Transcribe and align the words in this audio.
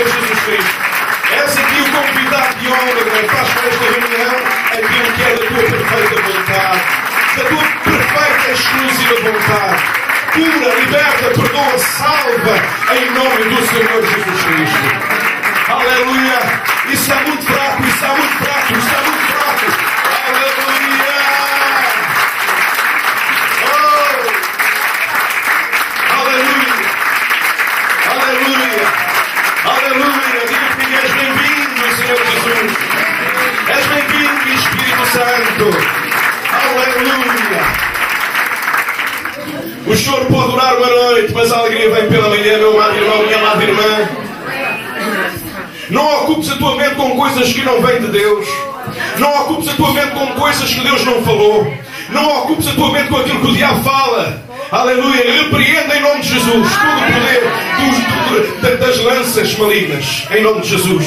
Senhor 0.00 0.12
Jesus 0.12 0.40
Cristo. 0.44 0.80
És 1.30 1.58
aqui 1.58 1.80
o 1.82 1.90
convidado 1.92 2.54
de 2.58 2.68
honra, 2.68 3.04
Deus. 3.04 3.30
Faz 3.30 3.48
para 3.50 3.68
esta 3.68 3.84
reunião 3.84 4.36
aquilo 4.72 5.12
que 5.12 5.22
é 5.22 5.30
da 5.30 5.46
tua 5.46 5.62
perfeita 5.62 6.22
vontade, 6.22 6.80
da 7.36 7.44
tua 7.44 7.64
perfeita 7.84 8.50
exclusiva 8.50 9.14
vontade. 9.30 9.82
Cura, 10.32 10.74
liberta, 10.80 11.30
perdoa, 11.34 11.78
salva, 11.78 12.56
em 12.94 13.10
nome 13.10 13.44
do 13.44 13.66
Senhor 13.66 14.00
Jesus 14.00 14.44
Cristo. 14.44 14.88
Aleluia! 15.68 16.40
Isso 16.90 17.12
é 17.12 17.16
muito 17.16 17.44
fraco, 17.44 17.82
isso 17.86 18.04
é 18.04 18.08
muito 18.08 18.44
fraco, 18.44 18.72
isso 18.72 18.88
é 18.88 19.00
muito 19.02 19.18
fraco. 19.18 19.29
O 39.90 39.96
choro 39.96 40.24
pode 40.26 40.52
durar 40.52 40.76
uma 40.76 40.86
noite, 40.86 41.32
mas 41.34 41.52
a 41.52 41.58
alegria 41.58 41.90
vem 41.90 42.08
pela 42.08 42.28
manhã, 42.28 42.58
meu 42.58 42.80
amado 42.80 42.96
irmão, 42.96 43.22
minha 43.24 43.38
amada 43.38 43.64
irmã. 43.64 44.08
Não 45.90 46.22
ocupes 46.22 46.50
a 46.52 46.56
tua 46.56 46.76
mente 46.76 46.94
com 46.94 47.16
coisas 47.16 47.52
que 47.52 47.62
não 47.62 47.82
vêm 47.82 48.00
de 48.00 48.06
Deus. 48.08 48.46
Não 49.18 49.34
ocupes 49.42 49.68
a 49.68 49.72
tua 49.74 49.92
mente 49.92 50.10
com 50.12 50.26
coisas 50.28 50.72
que 50.72 50.80
Deus 50.80 51.04
não 51.04 51.22
falou. 51.24 51.74
Não 52.10 52.38
ocupes 52.38 52.68
a 52.68 52.72
tua 52.72 52.92
mente 52.92 53.08
com 53.08 53.16
aquilo 53.16 53.40
que 53.40 53.46
o 53.50 53.52
diabo 53.54 53.82
fala. 53.82 54.40
Aleluia. 54.70 55.42
Repreenda 55.42 55.96
em 55.96 56.00
nome 56.02 56.20
de 56.20 56.28
Jesus 56.28 56.68
todo 56.76 57.00
o 57.00 57.12
poder 57.12 58.60
dos- 58.60 58.70
do- 58.70 58.76
das 58.78 58.98
lanças 59.00 59.58
malignas. 59.58 60.24
Em 60.30 60.42
nome 60.42 60.60
de 60.60 60.68
Jesus. 60.68 61.04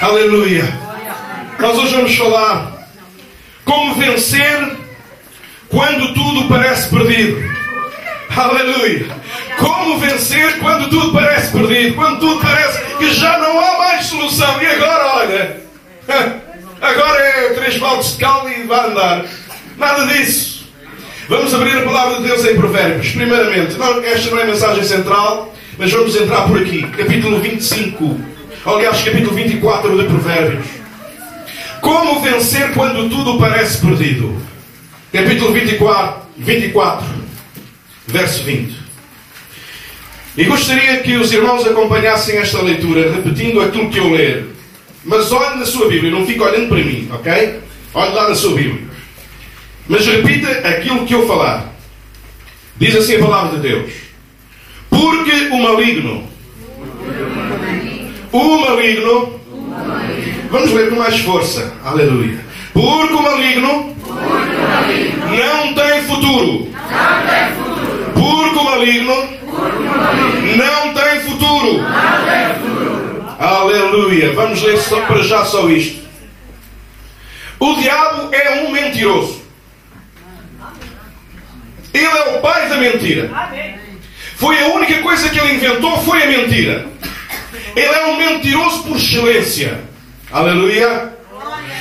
Aleluia. 0.00 0.64
Nós 1.58 1.76
hoje 1.78 1.94
vamos 1.94 2.16
falar 2.16 2.86
como 3.64 3.94
vencer 3.94 4.76
quando 5.72 6.12
tudo 6.12 6.48
parece 6.48 6.90
perdido. 6.90 7.42
Aleluia. 8.36 9.06
Como 9.58 9.98
vencer 9.98 10.58
quando 10.58 10.88
tudo 10.90 11.12
parece 11.12 11.50
perdido, 11.50 11.94
quando 11.94 12.20
tudo 12.20 12.40
parece 12.40 12.78
que 12.98 13.12
já 13.14 13.38
não 13.38 13.58
há 13.58 13.78
mais 13.78 14.06
solução. 14.06 14.62
E 14.62 14.66
agora, 14.66 15.06
olha, 15.16 15.60
agora 16.80 17.20
é 17.20 17.54
três 17.54 17.78
baldes 17.78 18.12
de 18.12 18.18
cal 18.18 18.48
e 18.48 18.62
vai 18.64 18.90
andar. 18.90 19.24
Nada 19.78 20.06
disso. 20.06 20.66
Vamos 21.28 21.54
abrir 21.54 21.78
a 21.78 21.82
palavra 21.82 22.16
de 22.16 22.24
Deus 22.24 22.44
em 22.44 22.54
Provérbios. 22.54 23.10
Primeiramente, 23.12 23.78
não, 23.78 24.04
esta 24.04 24.30
não 24.30 24.38
é 24.38 24.42
a 24.42 24.46
mensagem 24.46 24.84
central, 24.84 25.54
mas 25.78 25.90
vamos 25.90 26.14
entrar 26.14 26.42
por 26.42 26.60
aqui. 26.60 26.82
Capítulo 26.82 27.40
25. 27.40 28.20
Aliás, 28.66 29.00
capítulo 29.00 29.34
24 29.34 29.98
de 29.98 30.04
Provérbios. 30.04 30.66
Como 31.80 32.20
vencer 32.20 32.72
quando 32.74 33.08
tudo 33.08 33.38
parece 33.38 33.78
perdido? 33.78 34.51
Capítulo 35.12 35.52
24, 35.52 36.22
24, 36.38 37.06
verso 38.06 38.44
20. 38.44 38.74
E 40.38 40.44
gostaria 40.44 40.96
que 41.02 41.16
os 41.16 41.30
irmãos 41.30 41.66
acompanhassem 41.66 42.38
esta 42.38 42.62
leitura, 42.62 43.12
repetindo 43.12 43.60
aquilo 43.60 43.90
que 43.90 43.98
eu 43.98 44.10
ler. 44.10 44.46
Mas 45.04 45.30
olhe 45.30 45.58
na 45.58 45.66
sua 45.66 45.86
Bíblia, 45.86 46.10
não 46.10 46.24
fique 46.24 46.40
olhando 46.40 46.68
para 46.68 46.78
mim, 46.78 47.10
ok? 47.12 47.60
Olhe 47.92 48.14
lá 48.14 48.30
na 48.30 48.34
sua 48.34 48.54
Bíblia. 48.54 48.84
Mas 49.86 50.06
repita 50.06 50.48
aquilo 50.66 51.04
que 51.04 51.14
eu 51.14 51.26
falar. 51.26 51.70
Diz 52.78 52.96
assim 52.96 53.16
a 53.16 53.18
palavra 53.18 53.58
de 53.58 53.68
Deus. 53.68 53.92
Porque 54.88 55.48
o 55.50 55.62
maligno. 55.62 56.26
O 58.32 58.60
maligno. 58.62 59.40
Vamos 60.50 60.72
ler 60.72 60.88
com 60.88 60.96
mais 60.96 61.18
força. 61.18 61.74
Aleluia. 61.84 62.42
Porque 62.72 63.12
o 63.12 63.22
maligno 63.22 63.92
não 65.32 65.74
tem 65.74 66.02
futuro. 66.02 66.68
Porque 68.14 68.58
o 68.58 68.64
maligno 68.64 69.28
não 70.56 70.94
tem 70.94 71.20
futuro. 71.20 71.84
Aleluia. 73.38 74.32
Vamos 74.32 74.62
ler 74.62 74.78
só 74.78 75.00
para 75.02 75.22
já 75.22 75.44
só 75.44 75.68
isto. 75.68 76.02
O 77.58 77.74
diabo 77.76 78.34
é 78.34 78.62
um 78.62 78.70
mentiroso. 78.72 79.42
Ele 81.94 82.04
é 82.04 82.36
o 82.36 82.40
pai 82.40 82.68
da 82.68 82.76
mentira. 82.76 83.30
Foi 84.36 84.58
a 84.58 84.66
única 84.68 85.00
coisa 85.02 85.28
que 85.28 85.38
ele 85.38 85.54
inventou 85.54 85.96
foi 86.02 86.22
a 86.22 86.26
mentira. 86.26 86.86
Ele 87.76 87.86
é 87.86 88.06
um 88.06 88.16
mentiroso 88.16 88.82
por 88.84 88.96
excelência. 88.96 89.80
Aleluia. 90.30 91.12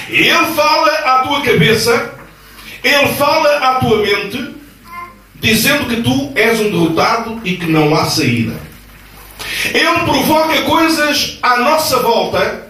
Ele 0.09 0.45
fala 0.55 0.91
à 0.91 1.19
tua 1.19 1.41
cabeça, 1.41 2.13
ele 2.83 3.07
fala 3.13 3.57
à 3.57 3.75
tua 3.75 3.97
mente, 3.97 4.55
dizendo 5.35 5.85
que 5.87 6.01
tu 6.01 6.31
és 6.35 6.59
um 6.59 6.71
derrotado 6.71 7.41
e 7.43 7.55
que 7.55 7.65
não 7.65 7.95
há 7.95 8.05
saída. 8.05 8.53
Ele 9.65 9.99
provoca 10.05 10.61
coisas 10.63 11.37
à 11.41 11.57
nossa 11.57 11.99
volta 11.99 12.67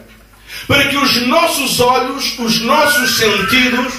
para 0.67 0.87
que 0.87 0.97
os 0.97 1.27
nossos 1.27 1.79
olhos, 1.79 2.37
os 2.39 2.61
nossos 2.61 3.17
sentidos 3.17 3.93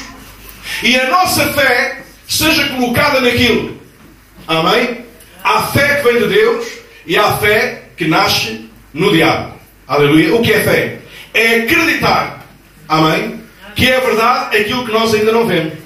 e 0.83 0.99
a 0.99 1.09
nossa 1.11 1.53
fé 1.53 2.03
seja 2.27 2.69
colocada 2.69 3.21
naquilo. 3.21 3.81
Amém? 4.47 5.05
Há 5.45 5.63
fé 5.63 5.97
que 5.97 6.13
vem 6.13 6.23
de 6.23 6.29
Deus 6.29 6.67
e 7.07 7.17
há 7.17 7.37
fé 7.37 7.85
que 7.97 8.07
nasce 8.07 8.69
no 8.93 9.13
diabo. 9.13 9.55
Aleluia. 9.87 10.35
O 10.35 10.43
que 10.43 10.53
é 10.53 10.61
fé? 10.61 10.99
É 11.35 11.57
acreditar. 11.61 12.47
Amém? 12.89 13.41
Que 13.75 13.91
é 13.91 14.01
verdade 14.01 14.57
aquilo 14.57 14.85
que 14.85 14.93
nós 14.93 15.13
ainda 15.15 15.33
não 15.33 15.47
vemos. 15.47 15.82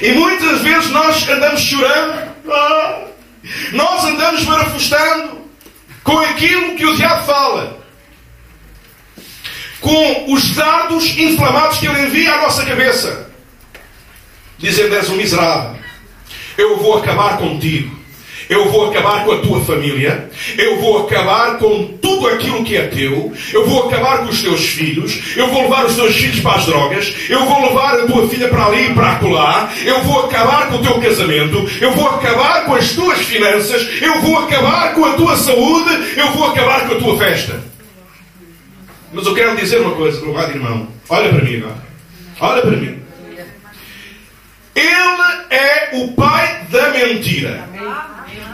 E 0.00 0.12
muitas 0.12 0.60
vezes 0.60 0.90
nós 0.90 1.28
andamos 1.28 1.60
chorando, 1.60 2.32
nós 3.72 4.04
andamos 4.04 4.44
marafustando 4.44 5.42
com 6.02 6.18
aquilo 6.18 6.76
que 6.76 6.86
o 6.86 6.96
diabo 6.96 7.24
fala, 7.24 7.82
com 9.80 10.32
os 10.32 10.54
dardos 10.54 11.16
inflamados 11.18 11.78
que 11.78 11.86
ele 11.86 12.06
envia 12.06 12.34
à 12.34 12.42
nossa 12.42 12.64
cabeça, 12.64 13.30
dizendo: 14.58 14.94
És 14.94 15.08
um 15.08 15.16
miserável, 15.16 15.78
eu 16.56 16.76
vou 16.78 16.98
acabar 16.98 17.38
contigo. 17.38 18.01
Eu 18.52 18.68
vou 18.70 18.90
acabar 18.90 19.24
com 19.24 19.32
a 19.32 19.38
tua 19.38 19.64
família. 19.64 20.28
Eu 20.58 20.78
vou 20.78 21.06
acabar 21.06 21.56
com 21.56 21.86
tudo 22.02 22.28
aquilo 22.28 22.62
que 22.62 22.76
é 22.76 22.86
teu. 22.86 23.32
Eu 23.50 23.66
vou 23.66 23.88
acabar 23.88 24.18
com 24.18 24.24
os 24.26 24.42
teus 24.42 24.60
filhos. 24.60 25.34
Eu 25.34 25.48
vou 25.48 25.62
levar 25.62 25.86
os 25.86 25.96
teus 25.96 26.14
filhos 26.14 26.40
para 26.40 26.58
as 26.58 26.66
drogas. 26.66 27.14
Eu 27.30 27.46
vou 27.46 27.62
levar 27.62 27.98
a 27.98 28.06
tua 28.06 28.28
filha 28.28 28.48
para 28.48 28.66
ali 28.66 28.90
e 28.90 28.94
para 28.94 29.12
acolá. 29.12 29.72
Eu 29.82 30.02
vou 30.02 30.26
acabar 30.26 30.68
com 30.68 30.76
o 30.76 30.82
teu 30.82 31.00
casamento. 31.00 31.66
Eu 31.80 31.92
vou 31.92 32.06
acabar 32.08 32.66
com 32.66 32.74
as 32.74 32.90
tuas 32.92 33.20
finanças. 33.20 33.88
Eu 34.02 34.20
vou 34.20 34.40
acabar 34.40 34.92
com 34.92 35.06
a 35.06 35.14
tua 35.14 35.34
saúde. 35.34 36.12
Eu 36.14 36.30
vou 36.32 36.48
acabar 36.48 36.86
com 36.86 36.94
a 36.94 36.98
tua 36.98 37.16
festa. 37.16 37.58
Mas 39.14 39.26
eu 39.26 39.34
quero 39.34 39.56
dizer 39.56 39.80
uma 39.80 39.92
coisa, 39.92 40.20
meu 40.20 40.36
amado 40.36 40.50
irmão. 40.50 40.88
Olha 41.08 41.30
para 41.30 41.42
mim 41.42 41.56
agora. 41.56 41.82
Olha 42.38 42.60
para 42.60 42.76
mim. 42.76 43.02
Ele 44.74 45.22
é 45.48 45.90
o 45.94 46.08
pai 46.12 46.66
da 46.70 46.90
mentira. 46.90 47.72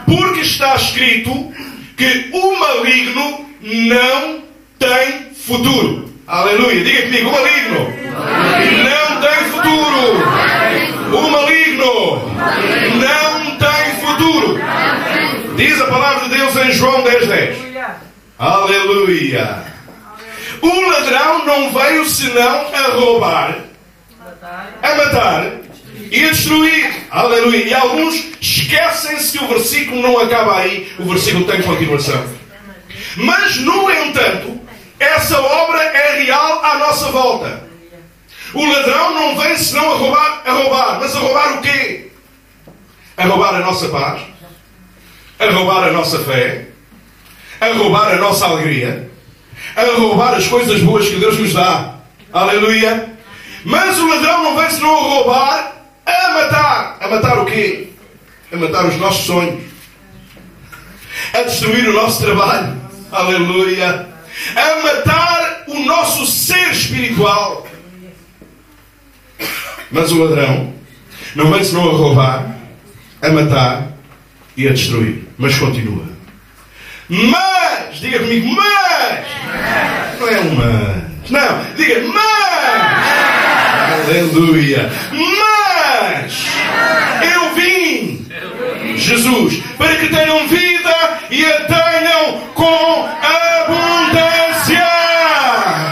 Porque 0.09 0.41
está 0.41 0.75
escrito 0.75 1.53
que 1.95 2.29
o 2.33 2.59
maligno 2.59 3.45
não 3.61 4.43
tem 4.79 5.31
futuro. 5.35 6.11
Aleluia. 6.27 6.83
Diga 6.83 7.01
comigo, 7.07 7.27
o 7.27 7.31
maligno 7.31 7.79
não 8.89 9.21
tem 9.21 9.45
futuro. 9.51 10.01
O 11.15 11.29
maligno 11.29 12.21
não 12.99 13.57
tem 13.57 13.95
futuro. 14.01 14.59
Diz 15.55 15.81
a 15.81 15.85
palavra 15.85 16.27
de 16.27 16.35
Deus 16.35 16.55
em 16.55 16.71
João 16.71 17.03
10, 17.03 17.27
10. 17.27 17.57
Aleluia. 18.39 19.63
O 20.61 20.89
ladrão 20.89 21.45
não 21.45 21.71
veio 21.71 22.05
senão 22.05 22.67
a 22.73 22.91
roubar, 22.93 23.55
a 24.81 24.95
matar 24.95 25.68
destruir. 26.09 27.07
Aleluia. 27.09 27.65
E 27.65 27.73
alguns 27.73 28.25
esquecem-se 28.41 29.37
que 29.37 29.43
o 29.43 29.47
versículo 29.47 30.01
não 30.01 30.19
acaba 30.19 30.57
aí, 30.57 30.91
o 30.99 31.05
versículo 31.05 31.45
tem 31.45 31.61
continuação. 31.61 32.23
Mas, 33.15 33.57
no 33.57 33.89
entanto, 33.91 34.59
essa 34.99 35.39
obra 35.39 35.81
é 35.81 36.23
real 36.23 36.63
à 36.63 36.77
nossa 36.79 37.11
volta. 37.11 37.69
O 38.53 38.65
ladrão 38.65 39.13
não 39.13 39.37
vem 39.37 39.57
senão 39.57 39.93
a 39.93 39.95
roubar, 39.95 40.43
a 40.45 40.51
roubar. 40.51 40.99
Mas 40.99 41.15
a 41.15 41.19
roubar 41.19 41.57
o 41.57 41.61
quê? 41.61 42.11
A 43.15 43.25
roubar 43.25 43.55
a 43.55 43.59
nossa 43.59 43.89
paz, 43.89 44.21
a 45.37 45.45
roubar 45.51 45.83
a 45.83 45.91
nossa 45.91 46.19
fé, 46.19 46.67
a 47.59 47.67
roubar 47.73 48.11
a 48.11 48.15
nossa 48.15 48.45
alegria, 48.45 49.09
a 49.75 49.83
roubar 49.97 50.35
as 50.35 50.47
coisas 50.47 50.81
boas 50.81 51.07
que 51.07 51.17
Deus 51.17 51.37
nos 51.37 51.53
dá. 51.53 51.95
Aleluia. 52.31 53.13
Mas 53.65 53.99
o 53.99 54.07
ladrão 54.07 54.43
não 54.43 54.57
vem 54.57 54.69
senão 54.69 54.95
a 54.95 55.01
roubar, 55.01 55.78
a 56.09 56.33
matar. 56.33 56.97
A 56.99 57.07
matar 57.07 57.39
o 57.39 57.45
quê? 57.45 57.89
A 58.51 58.57
matar 58.57 58.85
os 58.85 58.97
nossos 58.97 59.25
sonhos. 59.25 59.63
A 61.33 61.43
destruir 61.43 61.89
o 61.89 61.93
nosso 61.93 62.21
trabalho. 62.21 62.75
Aleluia. 63.11 64.07
A 64.55 64.83
matar 64.83 65.63
o 65.67 65.79
nosso 65.85 66.25
ser 66.25 66.71
espiritual. 66.71 67.67
Mas 69.91 70.11
o 70.11 70.23
ladrão 70.23 70.73
não 71.35 71.51
vem 71.51 71.63
senão 71.63 71.89
a 71.89 71.93
roubar, 71.93 72.55
a 73.21 73.29
matar 73.29 73.87
e 74.55 74.67
a 74.67 74.71
destruir. 74.71 75.27
Mas 75.37 75.57
continua. 75.57 76.05
Mas, 77.09 77.99
diga 77.99 78.19
comigo, 78.19 78.47
mas, 78.55 79.25
não 80.19 80.27
é 80.27 80.39
um 80.41 80.55
mas, 80.55 81.31
não, 81.31 81.63
diga 81.75 82.01
mas, 82.07 83.29
aleluia, 84.07 84.91
mas, 85.11 85.58
eu 87.21 87.53
vim, 87.55 88.25
Jesus, 88.95 89.61
para 89.77 89.95
que 89.95 90.07
tenham 90.07 90.47
vida 90.47 91.19
e 91.29 91.45
a 91.45 91.65
tenham 91.65 92.39
com 92.53 93.09
abundância, 93.21 94.87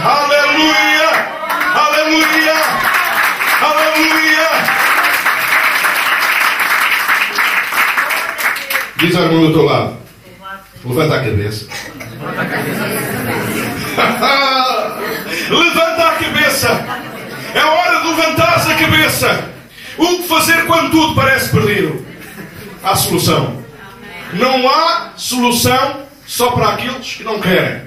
aleluia, 0.03 1.09
aleluia, 1.73 2.55
aleluia. 3.61 4.49
Diz 8.97 9.15
ao 9.15 9.23
irmão 9.23 9.47
do 9.47 9.53
teu 9.53 9.63
lado. 9.63 9.97
Levanta 10.85 11.15
a 11.15 11.23
cabeça. 11.23 11.67
Levanta 15.49 16.07
a 16.07 16.11
cabeça. 16.13 16.69
É 17.53 17.63
hora 17.63 18.01
de 18.01 18.07
levantar 18.07 18.55
a 18.55 18.59
cabeça. 18.75 19.56
O 19.97 20.17
que 20.17 20.27
fazer 20.27 20.65
quando 20.65 20.91
tudo 20.91 21.15
parece 21.15 21.49
perdido? 21.49 22.05
Há 22.83 22.95
solução. 22.95 23.63
Não 24.33 24.69
há 24.69 25.13
solução 25.15 26.03
só 26.25 26.51
para 26.51 26.69
aqueles 26.69 27.13
que 27.13 27.23
não 27.23 27.39
querem. 27.39 27.81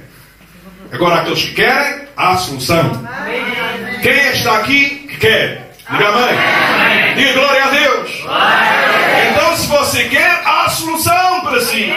Agora, 0.92 1.20
aqueles 1.20 1.44
que 1.44 1.52
querem, 1.52 2.08
há 2.16 2.36
solução. 2.36 3.06
Quem 4.02 4.12
é 4.12 4.32
está 4.32 4.56
aqui 4.56 5.06
que 5.08 5.16
quer? 5.18 5.72
Diga 5.90 6.08
amém. 6.08 7.14
Diga 7.16 7.32
glória 7.34 7.64
a 7.64 7.68
Deus. 7.68 8.10
Então, 9.30 9.56
se 9.56 9.66
você 9.66 10.04
quer, 10.04 10.42
há 10.44 10.68
solução 10.68 11.40
para 11.42 11.60
si. 11.60 11.92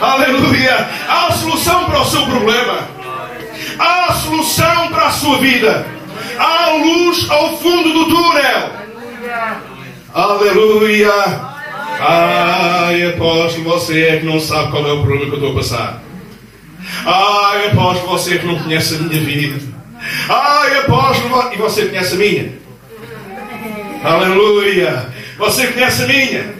Aleluia. 0.00 0.88
Há 1.08 1.32
solução 1.32 1.84
para 1.86 2.00
o 2.00 2.04
seu 2.04 2.26
problema. 2.26 2.88
Há 3.78 4.12
solução 4.14 4.88
para 4.88 5.06
a 5.06 5.10
sua 5.10 5.38
vida. 5.38 5.86
Há 6.38 6.70
luz 6.72 7.30
ao 7.30 7.58
fundo 7.58 7.92
do 7.92 8.04
túnel. 8.08 8.77
Aleluia. 10.14 11.12
Ai, 12.00 13.04
apóstolo, 13.06 13.64
você 13.64 14.02
é 14.04 14.16
que 14.18 14.26
não 14.26 14.40
sabe 14.40 14.70
qual 14.70 14.86
é 14.86 14.92
o 14.92 15.02
problema 15.02 15.26
que 15.26 15.30
eu 15.32 15.34
estou 15.34 15.52
a 15.52 15.56
passar. 15.56 16.02
Ai, 17.04 17.66
apóstolo, 17.66 18.12
você 18.12 18.38
que 18.38 18.46
não 18.46 18.58
conhece 18.58 18.94
a 18.94 18.98
minha 18.98 19.20
vida. 19.20 19.60
Ai, 20.28 20.78
apóstolo, 20.78 21.52
e 21.52 21.56
você 21.56 21.86
conhece 21.86 22.14
a 22.14 22.18
minha. 22.18 22.52
Aleluia. 24.04 25.08
Você 25.38 25.66
conhece 25.68 26.04
a 26.04 26.06
minha. 26.06 26.54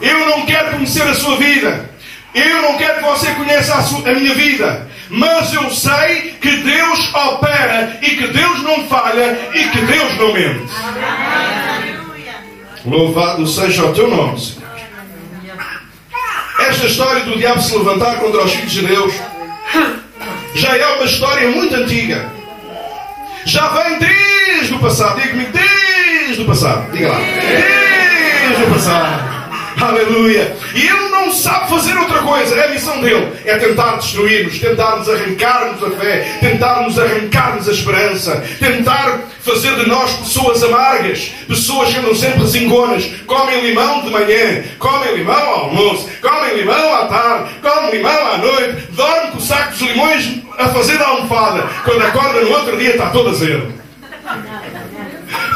Eu 0.00 0.26
não 0.26 0.46
quero 0.46 0.72
conhecer 0.72 1.02
a 1.02 1.14
sua 1.14 1.36
vida. 1.36 1.90
Eu 2.34 2.62
não 2.62 2.76
quero 2.76 2.98
que 2.98 3.04
você 3.04 3.30
conheça 3.32 3.74
a, 3.76 3.82
sua, 3.82 4.10
a, 4.10 4.14
minha 4.14 4.34
vida, 4.34 4.88
mas 5.08 5.52
eu 5.52 5.70
sei 5.70 6.36
que 6.40 6.50
Deus 6.50 7.14
opera 7.14 7.98
e 8.02 8.10
que 8.10 8.26
Deus 8.28 8.62
não 8.62 8.86
falha 8.88 9.38
e 9.54 9.64
que 9.68 9.80
Deus 9.82 10.18
não 10.18 10.32
mente. 10.32 10.72
Louvado 12.84 13.46
seja 13.46 13.84
o 13.86 13.94
teu 13.94 14.08
nome, 14.08 14.38
Senhor. 14.40 14.64
Esta 16.60 16.86
história 16.86 17.24
do 17.24 17.36
diabo 17.36 17.60
se 17.60 17.76
levantar 17.76 18.16
contra 18.16 18.44
os 18.44 18.52
filhos 18.52 18.72
de 18.72 18.86
Deus 18.86 19.14
já 20.54 20.76
é 20.76 20.86
uma 20.86 21.04
história 21.04 21.50
muito 21.50 21.74
antiga. 21.74 22.30
Já 23.44 23.68
vem 23.68 23.98
desde 23.98 24.74
o 24.74 24.78
passado. 24.78 25.20
Diga-me, 25.20 25.46
desde 25.46 26.42
o 26.42 26.46
passado. 26.46 26.92
Diga 26.92 27.08
lá. 27.08 27.18
Desde 27.18 28.64
o 28.64 28.70
passado. 28.72 29.33
Aleluia. 29.80 30.56
E 30.74 30.86
ele 30.86 31.08
não 31.08 31.32
sabe 31.32 31.68
fazer 31.68 31.96
outra 31.96 32.18
coisa. 32.20 32.54
É 32.54 32.66
a 32.66 32.68
missão 32.68 33.00
dele. 33.00 33.32
É 33.44 33.56
tentar 33.56 33.96
destruir-nos, 33.96 34.58
tentar 34.58 34.96
nos 34.96 35.08
arrancar-nos 35.08 35.82
a 35.82 35.90
fé, 35.90 36.38
tentar 36.40 36.82
nos 36.82 36.98
arrancar-nos 36.98 37.68
a 37.68 37.72
esperança, 37.72 38.44
tentar 38.58 39.20
fazer 39.40 39.74
de 39.76 39.88
nós 39.88 40.12
pessoas 40.14 40.62
amargas, 40.62 41.32
pessoas 41.48 41.92
que 41.92 41.98
andam 41.98 42.14
sempre 42.14 42.46
zingonas. 42.46 43.04
Comem 43.26 43.60
limão 43.60 44.02
de 44.02 44.10
manhã, 44.10 44.64
comem 44.78 45.16
limão 45.16 45.34
ao 45.34 45.64
almoço, 45.64 46.08
comem 46.22 46.56
limão 46.56 46.94
à 46.94 47.06
tarde, 47.06 47.50
comem 47.62 47.90
limão 47.90 48.32
à 48.32 48.38
noite, 48.38 48.86
dormem 48.90 49.30
com 49.32 49.38
o 49.38 49.40
saco 49.40 49.74
de 49.74 49.86
limões 49.88 50.44
a 50.58 50.68
fazer 50.68 51.00
a 51.00 51.08
almofada. 51.08 51.62
Quando 51.84 52.02
acorda 52.02 52.40
no 52.40 52.50
outro 52.50 52.76
dia 52.76 52.90
está 52.90 53.10
todo 53.10 53.30
azedo. 53.30 53.72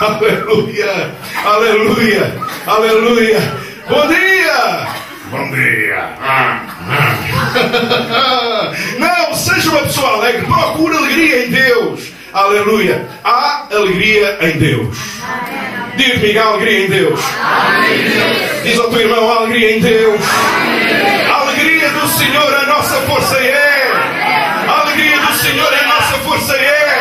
Aleluia, 0.01 1.11
aleluia, 1.45 2.35
aleluia. 2.67 3.68
Bom 3.89 4.07
dia! 4.07 4.87
Bom 5.31 5.51
dia! 5.51 6.11
Ah, 6.21 6.61
ah. 8.13 8.73
Não, 8.99 9.35
seja 9.35 9.71
uma 9.71 9.81
pessoa 9.81 10.13
alegre, 10.15 10.45
procure 10.45 10.95
alegria 10.95 11.47
em 11.47 11.51
Deus. 11.51 12.13
Aleluia! 12.35 13.09
Há 13.25 13.67
alegria 13.73 14.37
em 14.43 14.59
Deus. 14.59 14.99
Diga-me, 15.97 16.37
há 16.37 16.45
alegria 16.45 16.85
em 16.85 16.91
Deus. 16.91 17.21
Diz 18.63 18.79
ao 18.79 18.91
teu 18.91 19.01
irmão, 19.01 19.33
há 19.33 19.37
alegria 19.37 19.79
em 19.79 19.81
Deus. 19.81 20.21
A 21.31 21.41
alegria 21.41 21.89
do 21.89 22.09
Senhor, 22.09 22.55
a 22.55 22.67
nossa 22.67 22.95
força 23.07 23.39
é. 23.39 23.91
A 24.69 24.81
alegria 24.83 25.19
do 25.19 25.33
Senhor, 25.33 25.73
a 25.73 25.87
nossa 25.87 26.19
força 26.19 26.55
é. 26.55 27.01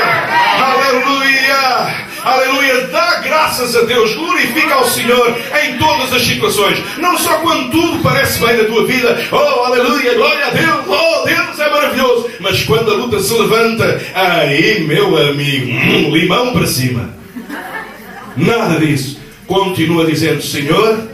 Aleluia! 0.61 2.07
Aleluia, 2.23 2.56
dá 2.91 3.19
graças 3.21 3.75
a 3.75 3.81
Deus, 3.81 4.13
glorifica 4.15 4.75
ao 4.75 4.85
Senhor 4.85 5.37
em 5.63 5.77
todas 5.77 6.13
as 6.13 6.21
situações, 6.21 6.79
não 6.97 7.17
só 7.17 7.37
quando 7.37 7.71
tudo 7.71 7.99
parece 8.01 8.39
bem 8.39 8.57
na 8.57 8.63
tua 8.65 8.85
vida, 8.85 9.19
oh 9.31 9.65
aleluia, 9.65 10.13
glória 10.15 10.47
a 10.47 10.49
Deus, 10.49 10.85
oh 10.87 11.25
Deus 11.25 11.59
é 11.59 11.69
maravilhoso, 11.69 12.29
mas 12.39 12.63
quando 12.63 12.91
a 12.91 12.95
luta 12.95 13.19
se 13.19 13.33
levanta, 13.33 14.01
aí 14.13 14.81
meu 14.81 15.17
amigo, 15.17 15.71
hum, 15.71 16.11
limão 16.11 16.53
para 16.53 16.67
cima, 16.67 17.09
nada 18.35 18.79
disso, 18.79 19.19
continua 19.45 20.05
dizendo, 20.05 20.41
Senhor, 20.41 21.07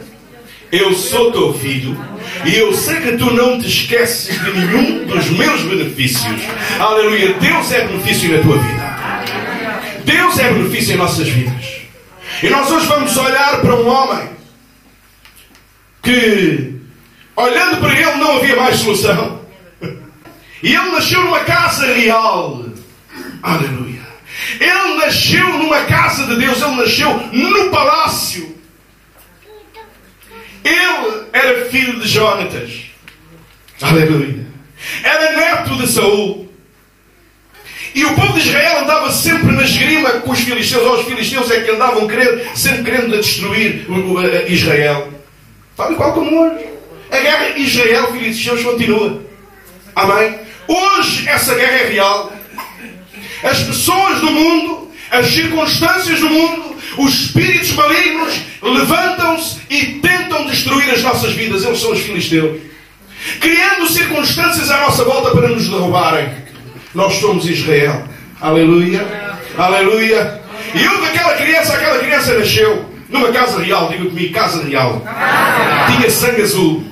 eu 0.72 0.92
sou 0.92 1.30
teu 1.30 1.54
filho 1.54 1.96
e 2.44 2.56
eu 2.56 2.74
sei 2.74 2.96
que 2.96 3.16
tu 3.16 3.32
não 3.32 3.60
te 3.60 3.68
esqueces 3.68 4.38
de 4.42 4.50
nenhum 4.52 5.04
dos 5.04 5.30
meus 5.30 5.62
benefícios. 5.62 6.42
Aleluia, 6.78 7.34
Deus 7.34 7.72
é 7.72 7.86
benefício 7.86 8.32
na 8.32 8.42
tua 8.42 8.58
vida. 8.58 8.83
Deus 10.04 10.38
é 10.38 10.52
benefício 10.52 10.94
em 10.94 10.98
nossas 10.98 11.28
vidas. 11.28 11.64
E 12.42 12.48
nós 12.50 12.70
hoje 12.70 12.86
vamos 12.86 13.16
olhar 13.16 13.60
para 13.60 13.74
um 13.74 13.88
homem 13.88 14.28
que, 16.02 16.74
olhando 17.36 17.78
para 17.78 17.92
ele, 17.92 18.16
não 18.16 18.36
havia 18.36 18.56
mais 18.56 18.76
solução. 18.76 19.40
E 20.62 20.74
ele 20.74 20.90
nasceu 20.90 21.22
numa 21.22 21.40
casa 21.40 21.86
real. 21.92 22.64
Aleluia. 23.42 24.02
Ele 24.60 24.94
nasceu 24.98 25.48
numa 25.58 25.84
casa 25.84 26.26
de 26.26 26.36
Deus, 26.36 26.60
ele 26.60 26.76
nasceu 26.76 27.16
no 27.32 27.70
palácio. 27.70 28.54
Ele 30.64 31.26
era 31.32 31.66
filho 31.70 32.00
de 32.00 32.08
Jonatas. 32.08 32.70
Aleluia. 33.80 34.46
Era 35.02 35.32
neto 35.36 35.76
de 35.76 35.86
Saul. 35.86 36.43
E 37.94 38.04
o 38.04 38.14
povo 38.14 38.32
de 38.32 38.48
Israel 38.48 38.80
andava 38.80 39.12
sempre 39.12 39.52
na 39.52 39.62
esgrima 39.62 40.10
com 40.10 40.32
os 40.32 40.40
filisteus, 40.40 40.82
ou 40.82 40.98
os 40.98 41.06
filisteus 41.06 41.50
é 41.50 41.60
que 41.60 41.70
andavam 41.70 42.08
querendo, 42.08 42.42
sempre 42.56 42.82
querendo 42.82 43.16
destruir 43.16 43.86
Israel. 44.48 45.12
Tal 45.76 45.92
igual 45.92 46.12
como 46.12 46.40
hoje. 46.40 46.66
A 47.10 47.18
guerra 47.18 47.56
Israel-Filisteus 47.56 48.62
continua. 48.64 49.22
Amém? 49.94 50.40
Hoje 50.66 51.28
essa 51.28 51.54
guerra 51.54 51.78
é 51.78 51.88
real. 51.92 52.32
As 53.44 53.62
pessoas 53.62 54.20
do 54.20 54.30
mundo, 54.30 54.90
as 55.10 55.26
circunstâncias 55.28 56.18
do 56.18 56.28
mundo, 56.28 56.76
os 56.98 57.14
espíritos 57.14 57.72
malignos 57.72 58.34
levantam-se 58.62 59.60
e 59.70 59.84
tentam 60.00 60.46
destruir 60.46 60.90
as 60.90 61.02
nossas 61.02 61.32
vidas. 61.34 61.62
Eles 61.62 61.78
são 61.78 61.92
os 61.92 62.00
filisteus. 62.00 62.60
Criando 63.40 63.86
circunstâncias 63.86 64.70
à 64.70 64.80
nossa 64.80 65.04
volta 65.04 65.30
para 65.30 65.48
nos 65.48 65.68
derrubarem. 65.68 66.43
Nós 66.94 67.14
somos 67.14 67.48
Israel. 67.48 68.04
Aleluia. 68.40 69.04
Aleluia. 69.58 70.40
E 70.74 71.00
daquela 71.00 71.34
criança, 71.34 71.74
aquela 71.74 71.98
criança 71.98 72.38
nasceu 72.38 72.88
numa 73.08 73.32
casa 73.32 73.60
real, 73.62 73.88
diga 73.88 74.04
comigo, 74.04 74.32
casa 74.32 74.64
real. 74.64 75.02
Tinha 75.96 76.10
sangue 76.10 76.42
azul. 76.42 76.84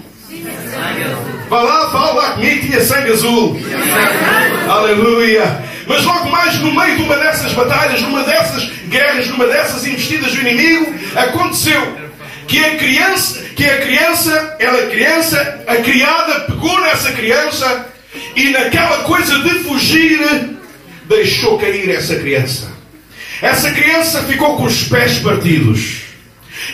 Vá 1.49 1.61
lá, 1.61 1.90
fala 1.90 2.12
lá 2.14 2.30
comigo, 2.32 2.66
tinha 2.66 2.80
sangue 2.80 3.12
azul. 3.12 3.56
Aleluia. 4.68 5.62
Mas 5.87 6.04
logo 6.04 6.30
mais 6.30 6.59
no 6.59 6.75
meio 6.75 6.97
de 6.97 7.02
uma 7.02 7.16
dessas 7.16 7.52
batalhas, 7.52 8.00
numa 8.02 8.23
dessas 8.25 8.64
guerras, 8.88 9.28
numa 9.28 9.47
dessas 9.47 9.87
investidas 9.87 10.32
do 10.32 10.40
inimigo, 10.40 10.94
aconteceu 11.14 11.99
que 12.49 12.64
a 12.64 12.76
criança, 12.76 13.40
que 13.54 13.64
a 13.64 13.78
criança, 13.78 14.56
ela 14.59 14.87
criança, 14.87 15.64
a 15.66 15.76
criada 15.76 16.40
pegou 16.40 16.80
nessa 16.80 17.12
criança 17.12 17.91
E 18.37 18.50
naquela 18.50 18.99
coisa 19.04 19.38
de 19.40 19.50
fugir, 19.61 20.21
deixou 21.09 21.59
cair 21.59 21.88
essa 21.90 22.16
criança. 22.16 22.71
Essa 23.40 23.71
criança 23.71 24.23
ficou 24.25 24.57
com 24.57 24.64
os 24.64 24.85
pés 24.85 25.19
partidos. 25.19 26.02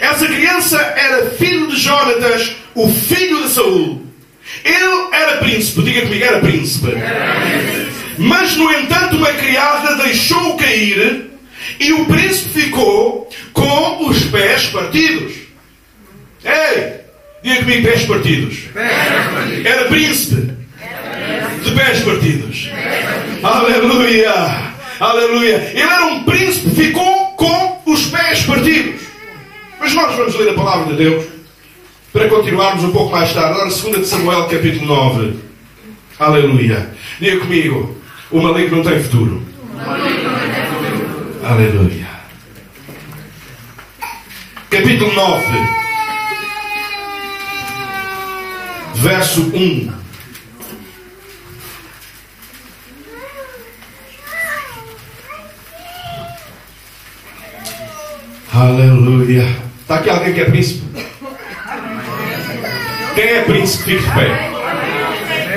Essa 0.00 0.26
criança 0.26 0.78
era 0.78 1.30
filho 1.30 1.68
de 1.68 1.76
Jonatas, 1.80 2.56
o 2.74 2.88
filho 2.88 3.42
de 3.44 3.50
Saul. 3.50 4.06
Ele 4.64 5.08
era 5.12 5.36
príncipe, 5.38 5.82
diga 5.82 6.02
comigo, 6.02 6.24
era 6.24 6.40
príncipe. 6.40 6.88
Mas, 8.18 8.56
no 8.56 8.70
entanto, 8.72 9.16
uma 9.16 9.32
criada 9.32 10.02
deixou-o 10.02 10.56
cair 10.56 11.30
e 11.78 11.92
o 11.92 12.04
príncipe 12.06 12.62
ficou 12.62 13.28
com 13.52 14.06
os 14.08 14.24
pés 14.24 14.66
partidos. 14.66 15.34
Ei, 16.44 16.94
diga 17.42 17.62
comigo, 17.62 17.88
pés 17.88 18.04
partidos. 18.04 18.58
Era 19.64 19.84
príncipe 19.84 20.58
de 21.62 21.70
pés 21.72 22.00
partidos. 22.00 22.70
Aleluia! 23.42 24.72
Aleluia! 25.00 25.70
Ele 25.72 25.80
era 25.80 26.06
um 26.06 26.24
príncipe, 26.24 26.70
ficou 26.70 27.28
com 27.36 27.82
os 27.86 28.06
pés 28.06 28.42
partidos. 28.42 29.00
Mas 29.80 29.94
nós 29.94 30.14
vamos 30.16 30.34
ler 30.34 30.50
a 30.50 30.54
palavra 30.54 30.94
de 30.94 31.04
Deus 31.04 31.24
para 32.12 32.28
continuarmos 32.28 32.84
um 32.84 32.92
pouco 32.92 33.12
mais 33.12 33.32
tarde. 33.32 33.52
Agora, 33.52 33.70
2 33.70 34.00
de 34.00 34.06
Samuel, 34.06 34.44
capítulo 34.44 34.86
9. 34.86 35.34
Aleluia! 36.18 36.90
Diga 37.20 37.38
comigo: 37.38 37.96
o 38.30 38.40
maligno 38.40 38.78
não 38.78 38.84
tem 38.84 39.02
futuro. 39.02 39.42
Aleluia. 41.44 42.08
Capítulo 44.70 45.12
9, 45.14 45.44
verso 48.96 49.50
1. 49.54 49.97
Aleluia. 58.52 59.46
Está 59.82 59.96
aqui 59.96 60.10
alguém 60.10 60.32
que 60.32 60.40
é 60.40 60.44
príncipe? 60.44 60.82
Quem 63.14 63.24
é 63.24 63.42
príncipe, 63.42 63.84
fique 63.84 64.02
de 64.02 64.10
pé. 64.12 64.50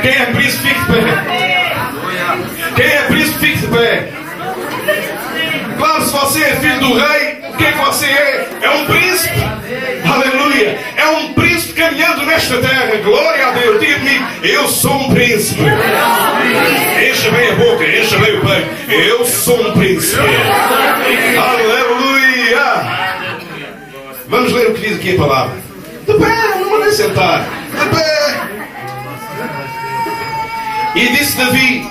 Quem 0.02 0.12
é 0.12 0.26
príncipe, 0.26 0.68
fique 0.68 0.80
de 0.80 0.86
pé. 0.86 1.04
Quem 2.76 2.86
é 2.86 3.02
príncipe, 3.04 3.40
fique 3.40 3.58
de 3.60 3.68
pé. 3.68 4.14
Claro, 5.78 6.06
se 6.06 6.12
você 6.12 6.44
é 6.44 6.56
filho 6.56 6.80
do 6.80 6.94
rei, 6.94 7.42
o 7.50 7.58
que 7.58 7.66
é 7.66 7.72
que 7.72 7.78
você 7.78 8.06
é? 8.06 8.50
É 8.62 8.70
um 8.70 8.86
príncipe. 8.86 9.40
Aleluia. 10.06 10.80
É 10.98 11.08
um 11.08 11.34
príncipe 11.34 11.74
caminhando 11.74 12.26
nesta 12.26 12.58
terra. 12.58 12.92
Glória 13.04 13.48
a 13.48 13.52
Deus. 13.52 13.80
Diga 13.80 14.00
comigo, 14.00 14.26
eu 14.44 14.68
sou 14.68 14.94
um 14.94 15.14
príncipe. 15.14 15.62
Encha 15.62 17.32
bem 17.32 17.50
a 17.50 17.56
boca, 17.56 17.86
encha 17.86 18.18
bem 18.18 18.38
o 18.38 18.42
peito. 18.42 18.92
Eu 18.92 19.26
sou 19.26 19.70
um 19.70 19.74
príncipe. 19.74 20.20
Aleluia. 20.20 21.81
Vamos 24.32 24.54
ler 24.54 24.70
o 24.70 24.74
que 24.74 24.88
diz 24.88 24.96
aqui 24.96 25.16
a 25.16 25.18
palavra. 25.18 25.58
De 26.08 26.14
pé, 26.14 26.56
não 26.58 26.72
mandem 26.72 26.94
sentar. 26.94 27.44
De 27.70 27.86
pé. 27.94 28.12
E 30.96 31.18
disse 31.18 31.36
Davi: 31.36 31.86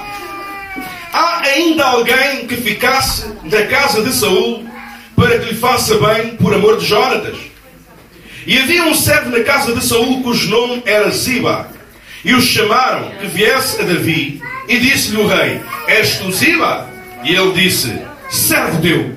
Há 1.12 1.40
ainda 1.40 1.84
alguém 1.84 2.46
que 2.46 2.56
ficasse 2.56 3.26
na 3.44 3.66
casa 3.66 4.02
de 4.02 4.10
Saul 4.14 4.66
para 5.14 5.38
que 5.38 5.50
lhe 5.50 5.54
faça 5.54 5.98
bem 5.98 6.36
por 6.36 6.54
amor 6.54 6.78
de 6.78 6.86
Jonatas? 6.86 7.36
E 8.46 8.56
havia 8.56 8.84
um 8.84 8.94
servo 8.94 9.36
na 9.36 9.44
casa 9.44 9.74
de 9.74 9.84
Saul 9.84 10.22
cujo 10.22 10.48
nome 10.48 10.82
era 10.86 11.10
Ziba. 11.10 11.68
E 12.24 12.32
o 12.32 12.40
chamaram 12.40 13.10
que 13.20 13.26
viesse 13.26 13.82
a 13.82 13.84
Davi 13.84 14.40
e 14.66 14.78
disse-lhe 14.78 15.20
o 15.20 15.26
rei: 15.26 15.60
És 15.86 16.16
tu 16.16 16.32
Ziba? 16.32 16.88
E 17.22 17.34
ele 17.34 17.52
disse: 17.52 18.00
Servo 18.30 18.80
teu. 18.80 19.14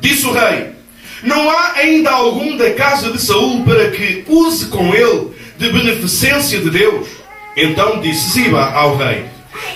Disse 0.00 0.26
o 0.26 0.32
rei: 0.32 0.75
Não 1.22 1.50
há 1.50 1.72
ainda 1.76 2.10
algum 2.10 2.56
da 2.56 2.70
casa 2.72 3.10
de 3.10 3.20
Saul 3.20 3.64
para 3.64 3.90
que 3.90 4.24
use 4.26 4.66
com 4.66 4.94
ele 4.94 5.30
de 5.58 5.70
beneficência 5.70 6.58
de 6.60 6.70
Deus? 6.70 7.08
Então 7.56 8.00
disse 8.00 8.32
Ziba 8.32 8.70
ao 8.72 8.96
rei: 8.96 9.24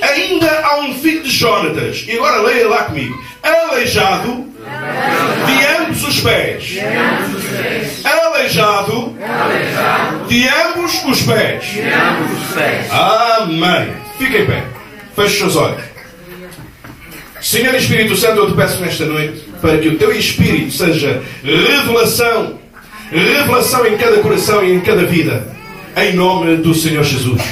Ainda 0.03 0.61
há 0.61 0.81
um 0.81 0.95
filho 0.95 1.23
de 1.23 1.31
Jonatas, 1.31 2.05
e 2.07 2.13
agora 2.13 2.43
leia 2.43 2.69
lá 2.69 2.85
comigo, 2.85 3.19
aleijado 3.43 4.47
de 5.47 5.67
ambos 5.83 6.03
os 6.07 6.21
pés. 6.21 6.77
Aleijado 8.05 9.17
de 10.29 10.49
ambos 10.49 11.05
os 11.05 11.23
pés. 11.23 11.65
Amém. 12.91 13.93
Fique 14.19 14.37
em 14.37 14.47
pé. 14.47 14.63
Feche 15.17 15.45
os 15.45 15.57
olhos. 15.57 15.90
Senhor 17.51 17.75
Espírito 17.75 18.15
Santo, 18.15 18.37
eu 18.37 18.47
te 18.47 18.55
peço 18.55 18.81
nesta 18.81 19.05
noite 19.05 19.43
para 19.61 19.77
que 19.79 19.89
o 19.89 19.99
teu 19.99 20.13
Espírito 20.13 20.71
seja 20.71 21.21
revelação, 21.43 22.61
revelação 23.11 23.85
em 23.89 23.97
cada 23.97 24.19
coração 24.19 24.65
e 24.65 24.73
em 24.73 24.79
cada 24.79 25.05
vida 25.05 25.49
em 25.97 26.15
nome 26.15 26.59
do 26.59 26.73
Senhor 26.73 27.03
Jesus. 27.03 27.43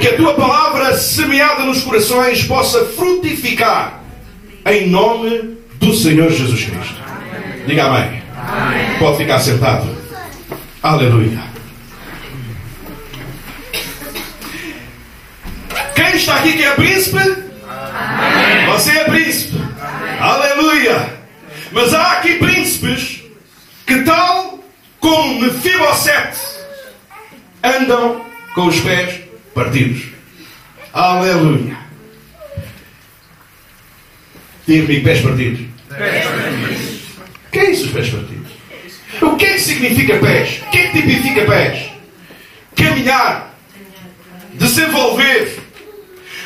Que 0.00 0.08
a 0.08 0.16
tua 0.16 0.34
palavra 0.34 0.96
semeada 0.96 1.62
nos 1.62 1.82
corações 1.82 2.42
possa 2.42 2.84
frutificar 2.84 4.02
em 4.66 4.88
nome 4.88 5.56
do 5.74 5.94
Senhor 5.94 6.32
Jesus 6.32 6.64
Cristo. 6.64 6.96
Diga 7.64 7.84
amém. 7.84 8.22
amém. 8.36 8.98
Pode 8.98 9.18
ficar 9.18 9.38
sentado. 9.38 9.86
Aleluia. 10.82 11.38
Quem 15.94 16.16
está 16.16 16.38
aqui 16.38 16.54
que 16.54 16.64
é 16.64 16.70
príncipe? 16.72 17.43
Amém. 17.94 18.66
Você 18.66 18.90
é 18.90 19.04
príncipe. 19.04 19.56
Amém. 19.80 20.18
Aleluia. 20.20 21.14
Mas 21.70 21.94
há 21.94 22.12
aqui 22.12 22.34
príncipes 22.34 23.22
que 23.86 24.02
tal 24.02 24.58
como 24.98 25.40
Mefibosete 25.40 26.38
andam 27.62 28.24
com 28.54 28.66
os 28.66 28.80
pés 28.80 29.20
partidos. 29.54 30.04
Aleluia. 30.92 31.76
Diga 34.66 34.86
comigo, 34.86 35.04
pés 35.04 35.20
partidos. 35.20 35.60
O 35.90 37.50
que 37.50 37.58
é 37.58 37.70
isso, 37.70 37.86
os 37.86 37.92
pés 37.92 38.08
partidos? 38.08 38.52
O 39.20 39.36
que 39.36 39.46
é 39.46 39.52
que 39.54 39.60
significa 39.60 40.18
pés? 40.18 40.62
O 40.62 40.70
que 40.70 40.78
é 40.78 40.88
que 40.88 41.02
tipifica 41.02 41.42
pés? 41.44 41.90
Caminhar, 42.74 43.54
desenvolver, 44.54 45.63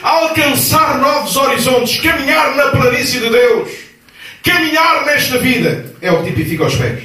alcançar 0.02 0.98
novos 0.98 1.36
horizontes, 1.36 2.00
caminhar 2.00 2.54
na 2.54 2.68
planície 2.68 3.20
de 3.20 3.30
Deus, 3.30 3.70
caminhar 4.42 5.04
nesta 5.06 5.38
vida, 5.38 5.94
é 6.00 6.10
o 6.10 6.22
que 6.22 6.30
tipifica 6.30 6.66
os 6.66 6.76
pés. 6.76 7.04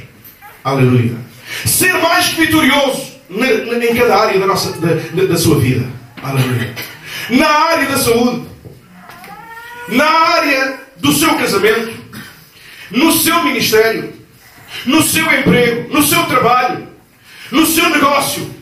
Aleluia. 0.64 1.16
Ser 1.66 1.94
mais 1.94 2.28
vitorioso 2.30 3.14
em 3.30 3.96
cada 3.96 4.16
área 4.18 4.40
da, 4.40 4.46
nossa, 4.46 4.74
da, 4.80 5.24
da 5.26 5.38
sua 5.38 5.60
vida. 5.60 5.86
Aleluia. 6.22 6.74
Na 7.30 7.48
área 7.48 7.90
da 7.90 7.98
saúde, 7.98 8.48
na 9.90 10.06
área 10.06 10.80
do 10.98 11.12
seu 11.14 11.36
casamento, 11.36 11.94
no 12.92 13.12
seu 13.12 13.44
ministério, 13.44 14.14
no 14.86 15.02
seu 15.02 15.26
emprego, 15.34 15.94
no 15.94 16.02
seu 16.04 16.24
trabalho, 16.26 16.88
no 17.52 17.66
seu 17.66 17.90
negócio. 17.90 18.53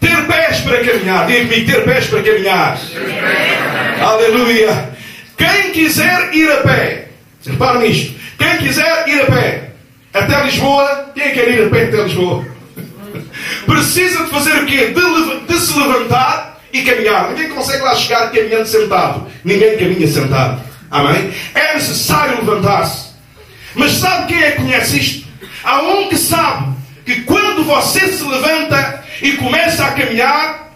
Ter 0.00 0.26
pés 0.26 0.60
para 0.60 0.84
caminhar. 0.84 1.26
Diga-me, 1.26 1.64
ter 1.64 1.84
pés 1.84 2.06
para 2.06 2.22
caminhar. 2.22 2.78
Aleluia. 4.00 4.90
Quem 5.36 5.72
quiser 5.72 6.34
ir 6.34 6.50
a 6.50 6.56
pé, 6.58 7.08
repare 7.46 7.88
nisto. 7.88 8.14
Quem 8.38 8.58
quiser 8.58 9.08
ir 9.08 9.22
a 9.22 9.26
pé 9.26 9.70
até 10.12 10.44
Lisboa, 10.44 11.12
quem 11.14 11.32
quer 11.32 11.48
ir 11.48 11.66
a 11.66 11.70
pé 11.70 11.84
até 11.84 12.02
Lisboa? 12.02 12.44
Precisa 13.66 14.24
de 14.24 14.30
fazer 14.30 14.62
o 14.62 14.66
quê? 14.66 14.86
De, 14.86 15.46
de, 15.46 15.60
se 15.60 15.78
levantar 15.78 16.60
e 16.72 16.82
caminhar. 16.82 17.30
Ninguém 17.30 17.50
consegue 17.50 17.82
lá 17.82 17.94
chegar 17.94 18.32
caminhando 18.32 18.66
sentado. 18.66 19.26
Ninguém 19.44 19.78
caminha 19.78 20.08
sentado. 20.08 20.60
Amém? 20.90 21.32
É 21.54 21.74
necessário 21.74 22.38
levantar-se. 22.38 23.08
Mas 23.74 23.92
sabe 23.92 24.26
quem 24.26 24.42
é 24.42 24.52
que 24.52 24.62
conhece 24.62 24.98
isto? 24.98 25.28
Há 25.62 25.82
um 25.82 26.08
que 26.08 26.16
sabe 26.16 26.74
que 27.04 27.22
quando 27.22 27.64
você 27.64 28.00
se 28.08 28.24
levanta 28.24 28.97
e 29.22 29.32
começa 29.32 29.84
a 29.84 29.92
caminhar, 29.92 30.70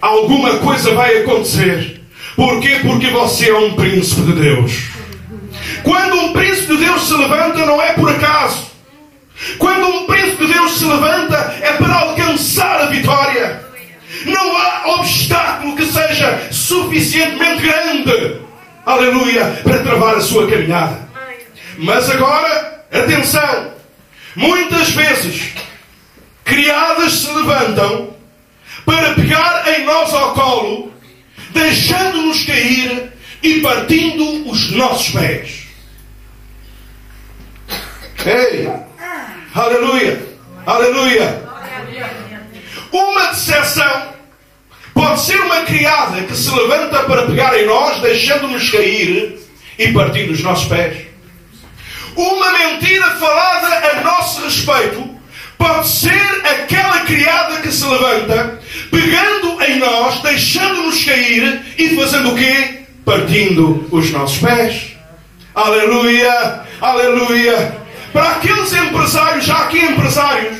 alguma 0.00 0.58
coisa 0.58 0.94
vai 0.94 1.18
acontecer. 1.18 2.00
Porquê? 2.36 2.80
Porque 2.82 3.08
você 3.08 3.50
é 3.50 3.58
um 3.58 3.74
príncipe 3.74 4.22
de 4.22 4.32
Deus. 4.32 4.72
Quando 5.82 6.16
um 6.16 6.32
príncipe 6.32 6.76
de 6.76 6.84
Deus 6.84 7.06
se 7.06 7.14
levanta, 7.14 7.66
não 7.66 7.80
é 7.80 7.92
por 7.92 8.10
acaso. 8.10 8.70
Quando 9.58 9.86
um 9.86 10.06
príncipe 10.06 10.46
de 10.46 10.52
Deus 10.52 10.78
se 10.78 10.84
levanta, 10.84 11.56
é 11.62 11.72
para 11.72 11.94
alcançar 11.94 12.82
a 12.82 12.86
vitória. 12.86 13.64
Não 14.26 14.56
há 14.56 14.96
obstáculo 14.98 15.76
que 15.76 15.84
seja 15.84 16.48
suficientemente 16.50 17.62
grande, 17.62 18.40
aleluia, 18.84 19.60
para 19.62 19.78
travar 19.78 20.16
a 20.16 20.20
sua 20.20 20.46
caminhada. 20.48 21.08
Mas 21.78 22.10
agora, 22.10 22.84
atenção, 22.92 23.72
muitas 24.36 24.90
vezes, 24.90 25.54
criadas 26.50 27.12
se 27.12 27.32
levantam 27.32 28.10
para 28.84 29.14
pegar 29.14 29.68
em 29.68 29.84
nós 29.84 30.12
ao 30.12 30.34
colo, 30.34 30.92
deixando-nos 31.50 32.42
cair 32.44 33.12
e 33.40 33.60
partindo 33.60 34.50
os 34.50 34.72
nossos 34.72 35.10
pés. 35.10 35.68
Ei! 38.26 38.68
Aleluia! 39.54 40.20
Aleluia! 40.66 41.48
Uma 42.92 43.26
decepção 43.26 44.14
pode 44.92 45.20
ser 45.20 45.40
uma 45.40 45.62
criada 45.62 46.20
que 46.22 46.34
se 46.34 46.50
levanta 46.50 47.04
para 47.04 47.26
pegar 47.26 47.56
em 47.58 47.66
nós, 47.66 48.00
deixando-nos 48.00 48.68
cair 48.70 49.38
e 49.78 49.92
partindo 49.92 50.32
os 50.32 50.40
nossos 50.40 50.66
pés. 50.66 51.06
Uma 52.16 52.50
mentira 52.58 53.08
falada 53.12 53.88
a 53.88 54.00
nosso 54.02 54.42
respeito 54.42 55.09
pode 55.60 55.88
ser 55.88 56.42
aquela 56.42 57.00
criada 57.00 57.60
que 57.60 57.70
se 57.70 57.84
levanta, 57.86 58.58
pegando 58.90 59.62
em 59.62 59.78
nós, 59.78 60.22
deixando-nos 60.22 61.04
cair 61.04 61.60
e 61.76 61.94
fazendo 61.94 62.30
o 62.30 62.34
quê? 62.34 62.86
Partindo 63.04 63.86
os 63.90 64.10
nossos 64.10 64.38
pés. 64.38 64.96
Aleluia! 65.54 66.62
Aleluia! 66.80 67.76
Para 68.10 68.30
aqueles 68.30 68.72
empresários, 68.72 69.44
já 69.44 69.58
aqui 69.58 69.78
empresários, 69.78 70.58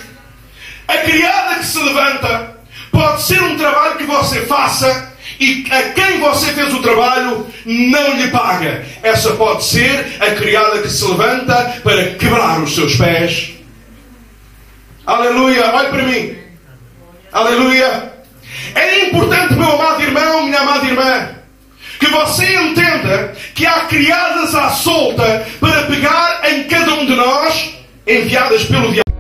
a 0.87 0.99
criada 0.99 1.55
que 1.57 1.67
se 1.67 1.79
levanta 1.79 2.57
pode 2.93 3.23
ser 3.23 3.43
um 3.43 3.57
trabalho 3.57 3.97
que 3.97 4.05
você 4.05 4.43
faça 4.43 5.15
e 5.41 5.65
a 5.71 5.83
quem 5.95 6.21
você 6.21 6.53
fez 6.53 6.75
o 6.75 6.83
trabalho 6.83 7.47
não 7.65 8.17
lhe 8.19 8.29
paga. 8.29 8.85
Essa 9.03 9.31
pode 9.31 9.65
ser 9.65 10.19
a 10.21 10.33
criada 10.33 10.83
que 10.83 10.91
se 10.91 11.07
levanta 11.07 11.81
para 11.83 12.15
quebrar 12.17 12.61
os 12.61 12.75
seus 12.75 12.97
pés. 12.97 13.60
Aleluia, 15.11 15.75
olhe 15.75 15.89
para 15.89 16.03
mim. 16.05 16.39
Aleluia. 17.33 18.13
É 18.77 19.07
importante, 19.07 19.55
meu 19.55 19.73
amado 19.73 20.01
irmão, 20.03 20.45
minha 20.45 20.61
amada 20.61 20.87
irmã, 20.87 21.31
que 21.99 22.07
você 22.07 22.47
entenda 22.55 23.35
que 23.53 23.67
há 23.67 23.87
criadas 23.87 24.55
à 24.55 24.71
solta 24.71 25.45
para 25.59 25.83
pegar 25.87 26.43
em 26.53 26.63
cada 26.69 26.95
um 26.95 27.07
de 27.07 27.17
nós, 27.17 27.75
enviadas 28.07 28.65
pelo 28.67 28.93
diabo. 28.93 29.11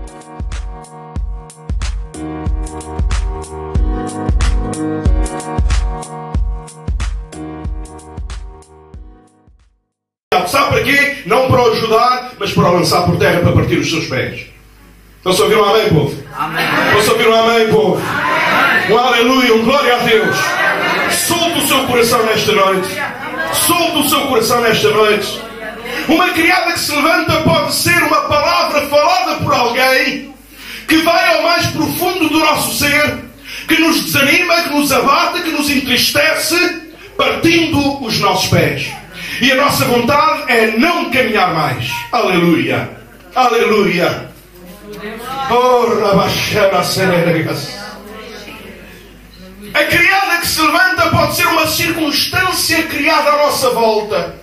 Sabe 10.47 10.69
para 10.69 10.85
quê? 10.85 11.23
Não 11.27 11.49
para 11.49 11.63
o 11.63 11.73
ajudar, 11.73 12.33
mas 12.39 12.53
para 12.53 12.69
o 12.69 12.75
lançar 12.75 13.03
por 13.07 13.19
terra 13.19 13.41
para 13.41 13.51
partir 13.51 13.79
os 13.79 13.91
seus 13.91 14.07
pés. 14.07 14.50
Estão 15.27 15.33
a 15.33 15.49
ouvir 15.51 15.57
um 15.59 15.65
amém, 15.65 15.89
povo? 15.91 16.25
Amém. 16.35 16.65
Estão 16.99 17.15
a 17.15 17.19
ouvir 17.19 17.29
um 17.29 17.35
amém, 17.35 17.69
povo? 17.69 18.03
Amém. 18.03 18.91
Um 18.91 18.99
aleluia, 18.99 19.55
um 19.55 19.65
glória 19.65 19.95
a 19.95 19.99
Deus. 19.99 20.37
Solta 21.13 21.59
o 21.59 21.67
seu 21.69 21.85
coração 21.85 22.23
nesta 22.25 22.53
noite. 22.53 22.89
Solta 23.53 23.99
o 23.99 24.09
seu 24.09 24.21
coração 24.23 24.63
nesta 24.63 24.89
noite. 24.89 25.43
Uma 26.09 26.31
criada 26.31 26.73
que 26.73 26.81
se 26.81 26.97
levanta 26.97 27.37
pode 27.43 27.75
ser 27.75 28.03
uma 28.03 28.23
palavra 28.23 28.81
falada 28.87 29.37
por 29.45 29.53
alguém 29.53 30.35
que 30.89 30.97
vai 31.03 31.37
ao 31.37 31.43
mais 31.43 31.67
profundo 31.67 32.31
do 32.31 32.39
nosso 32.39 32.79
ser, 32.79 33.19
que 33.69 33.79
nos 33.79 34.03
desanima, 34.03 34.63
que 34.63 34.71
nos 34.71 34.91
abate, 34.91 35.43
que 35.43 35.51
nos 35.51 35.69
entristece, 35.69 36.81
partindo 37.19 38.03
os 38.03 38.19
nossos 38.21 38.49
pés. 38.49 38.91
E 39.43 39.53
a 39.53 39.57
nossa 39.57 39.85
vontade 39.85 40.51
é 40.51 40.79
não 40.79 41.11
caminhar 41.11 41.53
mais. 41.53 41.91
Aleluia. 42.11 42.89
Aleluia. 43.35 44.30
A 49.73 49.85
criada 49.85 50.39
que 50.39 50.47
se 50.47 50.61
levanta 50.61 51.09
pode 51.11 51.37
ser 51.37 51.47
uma 51.47 51.67
circunstância 51.67 52.83
criada 52.85 53.31
à 53.31 53.37
nossa 53.39 53.71
volta, 53.71 54.35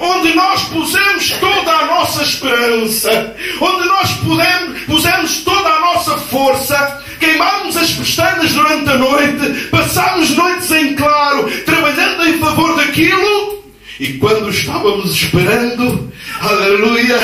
onde 0.00 0.34
nós 0.34 0.64
pusemos 0.64 1.30
toda 1.30 1.72
a 1.72 1.86
nossa 1.86 2.22
esperança, 2.22 3.36
onde 3.60 3.88
nós 3.88 4.12
podemos, 4.14 4.82
pusemos 4.82 5.36
toda 5.44 5.68
a 5.68 5.80
nossa 5.80 6.18
força, 6.18 7.02
queimamos 7.18 7.76
as 7.76 7.92
pestanas 7.92 8.52
durante 8.52 8.90
a 8.90 8.98
noite, 8.98 9.68
passámos 9.70 10.30
noites 10.36 10.70
em 10.72 10.94
claro, 10.94 11.50
trabalhando 11.64 12.28
em 12.28 12.38
favor 12.38 12.76
daquilo 12.76 13.62
e 14.02 14.14
quando 14.14 14.50
estávamos 14.50 15.14
esperando, 15.14 16.12
aleluia, 16.40 17.20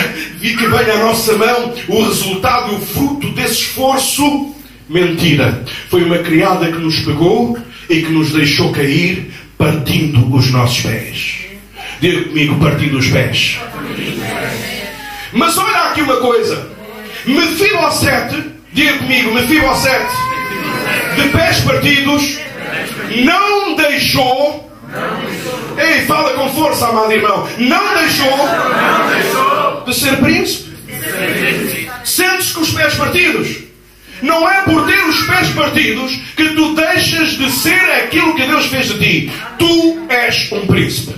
vi 0.48 0.56
que 0.56 0.66
vem 0.66 0.90
à 0.90 0.96
nossa 0.98 1.34
mão 1.34 1.74
o 1.88 2.02
resultado, 2.04 2.74
o 2.74 2.80
fruto 2.80 3.30
desse 3.32 3.62
esforço. 3.62 4.54
Mentira. 4.88 5.62
Foi 5.90 6.02
uma 6.02 6.18
criada 6.18 6.72
que 6.72 6.78
nos 6.78 7.00
pegou 7.00 7.58
e 7.90 8.00
que 8.00 8.10
nos 8.10 8.32
deixou 8.32 8.72
cair, 8.72 9.30
partindo 9.58 10.34
os 10.34 10.50
nossos 10.50 10.80
pés. 10.80 11.38
Diga 12.00 12.22
comigo, 12.24 12.58
partindo 12.58 12.98
os 12.98 13.08
pés. 13.08 13.58
Mas 15.32 15.58
olha 15.58 15.90
aqui 15.90 16.00
uma 16.00 16.16
coisa. 16.16 16.70
Mefibosete, 17.26 18.42
diga 18.72 18.94
comigo, 18.94 19.34
Mefibosete, 19.34 20.14
de 21.16 21.28
pés 21.28 21.60
partidos, 21.60 22.38
não 23.24 23.76
deixou 23.76 24.68
Ei, 25.76 26.06
fala 26.06 26.32
com 26.32 26.48
força, 26.50 26.88
amado 26.88 27.12
irmão. 27.12 27.46
Não 27.58 27.94
deixou 27.94 29.47
de 29.88 29.94
ser 29.94 30.16
príncipe. 30.18 30.70
Sentes 32.04 32.52
com 32.52 32.60
os 32.60 32.70
pés 32.70 32.94
partidos. 32.94 33.68
Não 34.22 34.48
é 34.50 34.62
por 34.62 34.86
ter 34.86 34.98
os 35.04 35.22
pés 35.26 35.48
partidos 35.50 36.12
que 36.36 36.48
tu 36.50 36.74
deixas 36.74 37.30
de 37.30 37.50
ser 37.50 37.80
aquilo 38.02 38.34
que 38.34 38.46
Deus 38.46 38.66
fez 38.66 38.88
de 38.88 38.98
ti. 38.98 39.32
Tu 39.58 40.06
és 40.08 40.52
um 40.52 40.66
príncipe. 40.66 41.14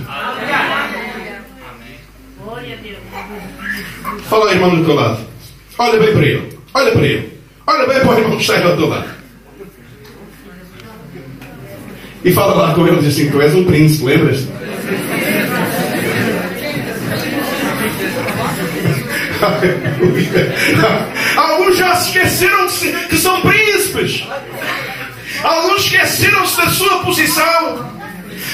Fala 4.29 4.49
aí, 4.49 4.55
irmão 4.55 4.75
do 4.75 4.85
teu 4.85 4.95
lado. 4.95 5.25
Olha 5.77 5.99
bem 5.99 6.13
para 6.13 6.25
ele. 6.25 6.57
Olha 6.73 6.91
para 6.91 7.05
ele. 7.05 7.39
Olha 7.67 7.87
bem 7.87 7.99
para 7.99 8.09
o 8.09 8.19
irmão 8.19 8.37
que 8.37 8.41
está 8.43 8.63
ao 8.63 8.77
teu 8.77 8.87
lado. 8.87 9.09
E 12.23 12.31
fala 12.31 12.53
lá 12.53 12.73
com 12.75 12.87
ele 12.87 12.97
diz 12.97 13.07
assim: 13.07 13.31
Tu 13.31 13.41
és 13.41 13.55
um 13.55 13.65
príncipe, 13.65 14.05
lembras? 14.05 14.47
Alguns 21.35 21.77
já 21.77 21.95
se 21.95 22.09
esqueceram 22.09 22.67
que 23.09 23.17
são 23.17 23.41
príncipes. 23.41 24.23
Alguns 25.43 25.85
esqueceram-se 25.85 26.57
da 26.57 26.69
sua 26.69 26.99
posição. 26.99 27.91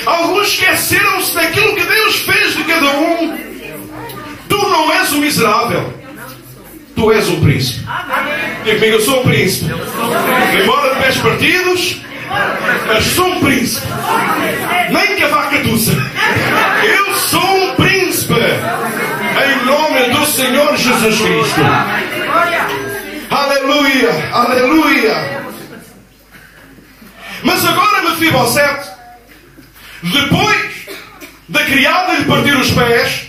Alguns 0.06 0.48
esqueceram-se 0.48 1.36
daquilo 1.36 1.76
que 1.76 1.84
Deus 1.84 2.16
fez 2.18 2.56
de 2.56 2.64
cada 2.64 2.90
um. 2.98 3.38
Tu 4.48 4.58
não 4.58 4.94
és 4.94 5.12
um 5.14 5.20
miserável. 5.20 5.94
Tu 6.96 7.12
és 7.12 7.28
um 7.30 7.42
príncipe. 7.42 7.86
Diga 8.64 8.80
comigo, 8.80 8.96
eu 8.96 9.02
sou 9.02 9.20
um 9.20 9.24
príncipe. 9.24 9.72
Embora 10.64 10.96
de 10.96 11.02
pés 11.02 11.18
partidos, 11.18 12.02
mas 12.88 13.04
sou 13.04 13.28
um 13.28 13.40
príncipe. 13.40 13.88
Nem 14.90 15.16
que 15.16 15.24
a 15.24 15.28
vaca 15.28 15.60
tussa. 15.60 15.92
Eu 16.84 17.16
sou 17.16 17.64
um 17.64 17.76
príncipe. 17.76 18.34
Em 19.48 19.66
nome 19.66 20.10
do 20.10 20.26
Senhor 20.26 20.76
Jesus 20.76 21.22
Cristo. 21.22 21.62
Aleluia, 23.30 24.30
aleluia. 24.34 25.44
Mas 27.44 27.66
agora, 27.66 28.02
Mefibosete, 28.04 28.90
depois 30.04 30.88
da 31.48 31.64
criada 31.64 32.14
lhe 32.14 32.26
partir 32.26 32.58
os 32.58 32.72
pés, 32.72 33.28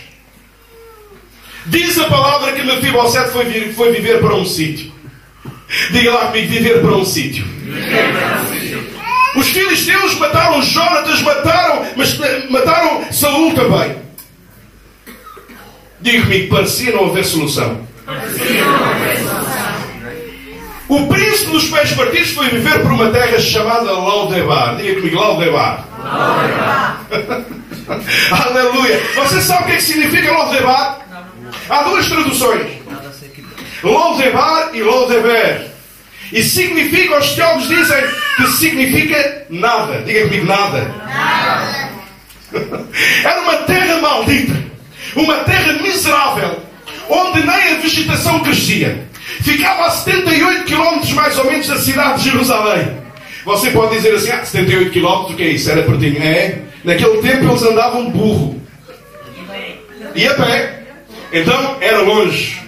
diz 1.67 1.97
a 1.99 2.05
palavra 2.05 2.51
que 2.51 2.63
Mefibosete 2.63 3.29
foi, 3.31 3.71
foi 3.73 3.91
viver 3.93 4.19
para 4.19 4.35
um 4.35 4.45
sítio. 4.45 4.91
Diga 5.91 6.11
lá 6.11 6.25
comigo, 6.27 6.49
viver 6.49 6.81
para 6.81 6.95
um 6.95 7.05
sítio. 7.05 7.45
Os 9.35 9.47
filisteus 9.47 10.15
mataram 10.15 10.61
Jonatas, 10.61 11.21
mataram, 11.21 11.87
mas 11.95 12.17
mataram 12.49 13.11
Saul 13.11 13.53
também. 13.53 14.08
Diga-me, 16.01 16.47
parecia 16.47 16.91
não 16.93 17.09
haver 17.09 17.25
solução. 17.25 17.87
O 20.87 21.07
príncipe 21.07 21.51
dos 21.51 21.67
pés 21.69 21.91
partidos 21.91 22.31
foi 22.31 22.49
viver 22.49 22.81
por 22.81 22.91
uma 22.91 23.09
terra 23.11 23.37
chamada 23.39 23.91
Laudebar. 23.91 24.75
Diga 24.77 24.95
comigo, 24.95 25.19
Laudebar. 25.19 25.85
Aleluia. 28.31 28.99
Você 29.15 29.41
sabe 29.41 29.63
o 29.63 29.65
que, 29.67 29.71
é 29.73 29.75
que 29.75 29.83
significa 29.83 30.31
Laudebar? 30.31 30.99
Há 31.69 31.83
duas 31.83 32.07
traduções. 32.07 32.67
Laudebar 33.83 34.69
e 34.73 34.81
Laudeber. 34.81 35.69
E 36.31 36.43
significa, 36.43 37.19
os 37.19 37.31
teólogos 37.31 37.67
dizem 37.67 38.03
que 38.37 38.47
significa 38.47 39.45
nada. 39.49 40.01
Diga 40.01 40.25
comigo, 40.25 40.45
nada. 40.45 40.81
Nada. 41.05 41.89
Era 43.23 43.41
uma 43.41 43.57
terra 43.57 43.97
maldita. 44.01 44.68
Uma 45.15 45.35
terra 45.39 45.73
miserável. 45.73 46.59
Onde 47.09 47.39
nem 47.39 47.75
a 47.75 47.79
vegetação 47.79 48.39
crescia. 48.39 49.07
Ficava 49.41 49.85
a 49.85 49.91
78 49.91 50.65
quilómetros 50.65 51.13
mais 51.13 51.37
ou 51.37 51.45
menos 51.45 51.67
da 51.67 51.77
cidade 51.77 52.23
de 52.23 52.29
Jerusalém. 52.29 52.97
Você 53.45 53.71
pode 53.71 53.95
dizer 53.95 54.13
assim, 54.13 54.31
ah, 54.31 54.45
78 54.45 54.91
km, 54.91 55.05
o 55.31 55.35
que 55.35 55.43
é 55.43 55.47
isso? 55.47 55.71
Era 55.71 55.83
pertinho. 55.83 56.21
É, 56.21 56.59
naquele 56.83 57.17
tempo 57.21 57.45
eles 57.45 57.63
andavam 57.63 58.09
burro. 58.11 58.61
E 60.15 60.27
a 60.27 60.33
pé. 60.33 60.83
Então, 61.31 61.77
era 61.79 62.01
longe. 62.01 62.59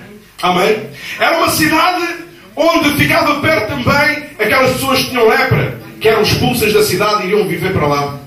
Amém? 0.41 0.77
Era 1.19 1.38
uma 1.38 1.49
cidade 1.49 2.08
onde 2.56 2.89
ficava 2.91 3.39
perto 3.41 3.69
também 3.69 4.23
aquelas 4.39 4.73
pessoas 4.73 4.99
que 4.99 5.10
tinham 5.10 5.27
lepra, 5.27 5.80
que 5.99 6.08
eram 6.08 6.21
expulsas 6.21 6.73
da 6.73 6.84
cidade 6.84 7.23
e 7.23 7.27
iriam 7.27 7.47
viver 7.47 7.73
para 7.73 7.88
lá. 7.88 8.19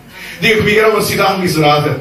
Diga 0.45 0.59
comigo, 0.59 0.79
era 0.79 0.91
uma 0.91 1.01
cidade 1.01 1.41
miserável. 1.41 1.99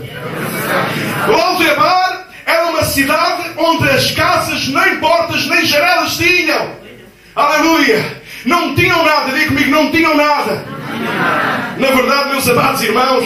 Lodebar 1.28 2.28
era 2.46 2.66
uma 2.72 2.84
cidade 2.84 3.52
onde 3.56 3.90
as 3.90 4.12
casas 4.12 4.68
nem 4.68 4.98
portas 4.98 5.48
nem 5.48 5.66
janelas 5.66 6.18
tinham. 6.18 6.76
Aleluia! 7.34 8.22
Não 8.44 8.76
tinham 8.76 9.02
nada, 9.06 9.32
diga 9.32 9.48
comigo, 9.48 9.72
não 9.72 9.90
tinham 9.92 10.18
nada. 10.18 10.62
Na 11.78 11.88
verdade, 11.88 12.32
meus 12.32 12.50
amados 12.50 12.84
irmãos, 12.84 13.26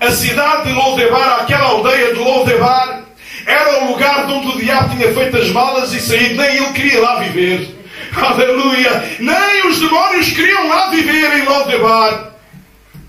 a 0.00 0.10
cidade 0.10 0.64
de 0.64 0.72
Lodebar, 0.72 1.42
aquela 1.42 1.66
aldeia 1.66 2.12
de 2.12 2.18
Lodebar, 2.18 3.02
era 3.46 3.84
o 3.84 3.92
lugar 3.92 4.26
onde 4.28 4.48
o 4.48 4.58
diabo 4.58 4.96
tinha 4.96 5.14
feito 5.14 5.36
as 5.36 5.48
malas 5.50 5.92
e 5.92 6.00
saído, 6.00 6.42
nem 6.42 6.56
ele 6.56 6.72
queria 6.72 7.00
lá 7.00 7.20
viver. 7.20 7.72
Aleluia! 8.16 9.16
Nem 9.20 9.68
os 9.68 9.78
demónios 9.78 10.28
queriam 10.30 10.66
lá 10.66 10.90
viver 10.90 11.38
em 11.38 11.44
Lodebar. 11.44 12.32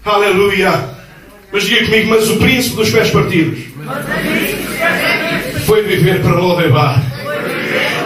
Aleluia! 0.06 0.97
Mas 1.52 1.64
diga 1.64 1.86
comigo, 1.86 2.10
mas 2.10 2.30
o 2.30 2.38
príncipe 2.38 2.76
dos 2.76 2.90
pés 2.90 3.10
partidos 3.10 3.60
foi 5.66 5.84
viver 5.84 6.22
para 6.22 6.40
Lodebar. 6.40 7.02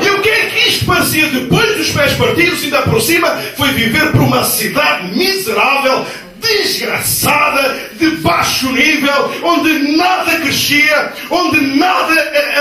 E 0.03 0.09
o 0.09 0.21
que 0.21 0.29
é 0.29 0.45
que 0.45 0.69
isto 0.69 0.85
parecia 0.85 1.27
depois 1.27 1.77
dos 1.77 1.89
pés 1.91 2.13
partidos, 2.13 2.63
ainda 2.63 2.81
por 2.83 3.01
cima, 3.01 3.29
foi 3.57 3.69
viver 3.69 4.11
para 4.11 4.21
uma 4.21 4.43
cidade 4.43 5.15
miserável, 5.17 6.05
desgraçada, 6.39 7.79
de 7.99 8.11
baixo 8.17 8.71
nível, 8.71 9.31
onde 9.43 9.97
nada 9.97 10.39
crescia, 10.39 11.13
onde 11.29 11.61
nada 11.77 12.13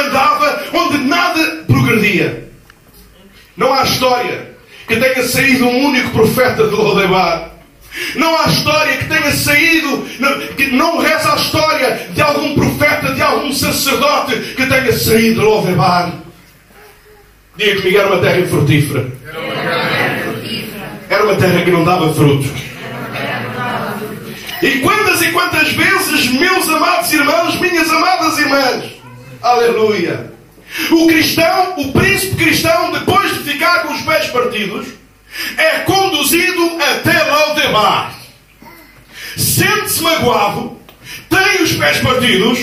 andava, 0.06 0.64
onde 0.72 0.98
nada 0.98 1.64
progredia. 1.66 2.48
Não 3.56 3.72
há 3.72 3.82
história 3.82 4.50
que 4.86 4.96
tenha 4.96 5.22
saído 5.22 5.66
um 5.66 5.86
único 5.86 6.10
profeta 6.10 6.66
de 6.66 6.74
Lodebar. 6.74 7.50
Não 8.14 8.36
há 8.38 8.46
história 8.46 8.96
que 8.98 9.06
tenha 9.06 9.32
saído, 9.32 10.06
que 10.56 10.68
não 10.68 10.98
reza 10.98 11.32
a 11.32 11.36
história 11.36 12.08
de 12.10 12.22
algum 12.22 12.54
profeta, 12.54 13.12
de 13.14 13.22
algum 13.22 13.52
sacerdote 13.52 14.36
que 14.54 14.66
tenha 14.66 14.92
saído 14.92 15.40
de 15.40 15.46
Lodebar. 15.46 16.12
Diga 17.56 17.76
comigo, 17.76 17.98
era 17.98 18.06
uma 18.08 18.22
terra 18.22 18.38
infrutífera. 18.38 19.06
Era 21.08 21.24
uma 21.24 21.34
terra 21.34 21.62
que 21.64 21.70
não 21.70 21.84
dava 21.84 22.14
frutos. 22.14 22.50
E 24.62 24.78
quantas 24.80 25.22
e 25.22 25.32
quantas 25.32 25.72
vezes, 25.72 26.30
meus 26.32 26.68
amados 26.68 27.12
irmãos, 27.12 27.58
minhas 27.58 27.90
amadas 27.90 28.38
irmãs, 28.38 28.84
aleluia, 29.42 30.30
o 30.90 31.06
cristão, 31.06 31.74
o 31.78 31.92
príncipe 31.92 32.36
cristão, 32.36 32.92
depois 32.92 33.32
de 33.32 33.50
ficar 33.50 33.82
com 33.82 33.94
os 33.94 34.02
pés 34.02 34.26
partidos, 34.26 34.99
é 35.56 35.78
conduzido 35.80 36.78
até 36.80 37.22
Laudebar. 37.24 38.14
Sente-se 39.36 40.02
magoado, 40.02 40.76
tem 41.28 41.62
os 41.62 41.72
pés 41.72 41.98
partidos, 41.98 42.58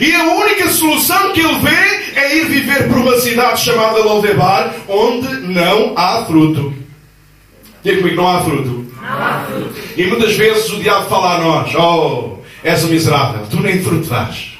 e 0.00 0.14
a 0.14 0.24
única 0.24 0.68
solução 0.68 1.32
que 1.32 1.40
ele 1.40 1.58
vê 1.58 2.18
é 2.18 2.36
ir 2.36 2.46
viver 2.46 2.88
por 2.88 2.98
uma 2.98 3.18
cidade 3.20 3.60
chamada 3.60 4.04
Laudebar, 4.04 4.74
onde 4.88 5.28
não 5.46 5.94
há 5.96 6.24
fruto. 6.24 6.74
Diga 7.84 7.98
comigo, 7.98 8.16
não 8.16 8.28
há 8.28 8.42
fruto. 8.42 8.92
Não 9.00 9.08
há 9.08 9.44
fruto. 9.46 9.80
E 9.96 10.06
muitas 10.06 10.34
vezes 10.34 10.72
o 10.72 10.80
diabo 10.80 11.08
fala 11.08 11.36
a 11.36 11.38
nós: 11.38 11.74
Oh, 11.76 12.38
és 12.64 12.82
um 12.82 12.88
miserável, 12.88 13.46
tu 13.48 13.60
nem 13.60 13.82
fruto 13.82 14.08
dás. 14.08 14.56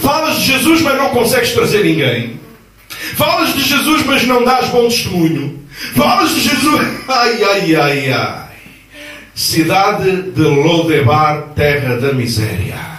Falas 0.00 0.40
de 0.40 0.46
Jesus, 0.46 0.82
mas 0.82 0.96
não 0.96 1.10
consegues 1.10 1.52
trazer 1.52 1.84
ninguém. 1.84 2.40
Falas 2.88 3.54
de 3.54 3.62
Jesus, 3.62 4.04
mas 4.04 4.26
não 4.26 4.44
dás 4.44 4.68
bom 4.68 4.88
testemunho. 4.88 5.61
De 6.34 6.40
Jesus. 6.40 6.80
Ai, 7.08 7.44
ai, 7.44 7.76
ai, 7.76 8.12
ai. 8.12 8.42
Cidade 9.34 10.22
de 10.32 10.42
Lodebar, 10.42 11.48
terra 11.54 11.96
da 11.96 12.12
miséria. 12.12 12.92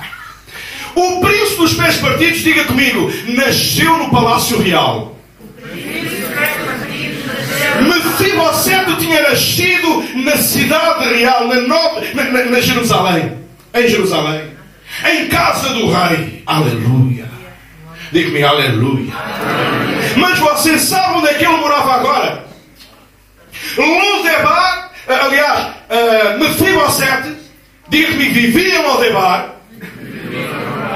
O 0.96 1.22
príncipe 1.22 1.58
dos 1.58 1.74
pés 1.74 1.98
partidos, 1.98 2.39
diga 2.39 2.65
comigo, 2.65 3.12
nasceu 3.30 3.98
no 3.98 4.10
Palácio 4.10 4.62
Real. 4.62 5.15
Mefibosete 7.82 8.96
tinha 8.98 9.22
nascido 9.30 10.04
na 10.24 10.38
cidade 10.38 11.13
real, 11.15 11.48
na, 11.48 11.62
nove, 11.62 12.13
na, 12.13 12.24
na, 12.26 12.46
na 12.46 12.62
Jerusalém. 12.62 13.38
Em 13.74 13.88
Jerusalém. 13.88 14.43
Em 15.12 15.28
casa 15.28 15.69
do 15.69 15.91
rei. 15.91 16.43
Aleluia. 16.46 17.26
Diga-me 18.12 18.43
aleluia. 18.43 19.13
Mas 20.17 20.38
você 20.38 20.78
sabe 20.78 21.17
onde 21.17 21.28
é 21.28 21.34
que 21.34 21.46
ele 21.46 21.58
morava 21.58 21.93
agora? 21.93 22.42
Lodebar, 23.77 24.91
aliás, 25.07 25.67
uh, 25.89 26.39
Mefibosete, 26.39 27.36
diga-me, 27.89 28.29
vivia 28.29 28.75
em 28.75 28.81
Lodebar. 28.83 29.55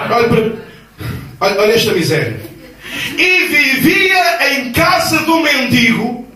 Olha, 0.09 0.53
olha, 1.39 1.61
olha 1.61 1.73
esta 1.73 1.91
miséria. 1.93 2.39
E 3.17 3.47
vivia 3.47 4.53
em 4.53 4.71
casa 4.71 5.19
do 5.19 5.41
mendigo. 5.41 6.27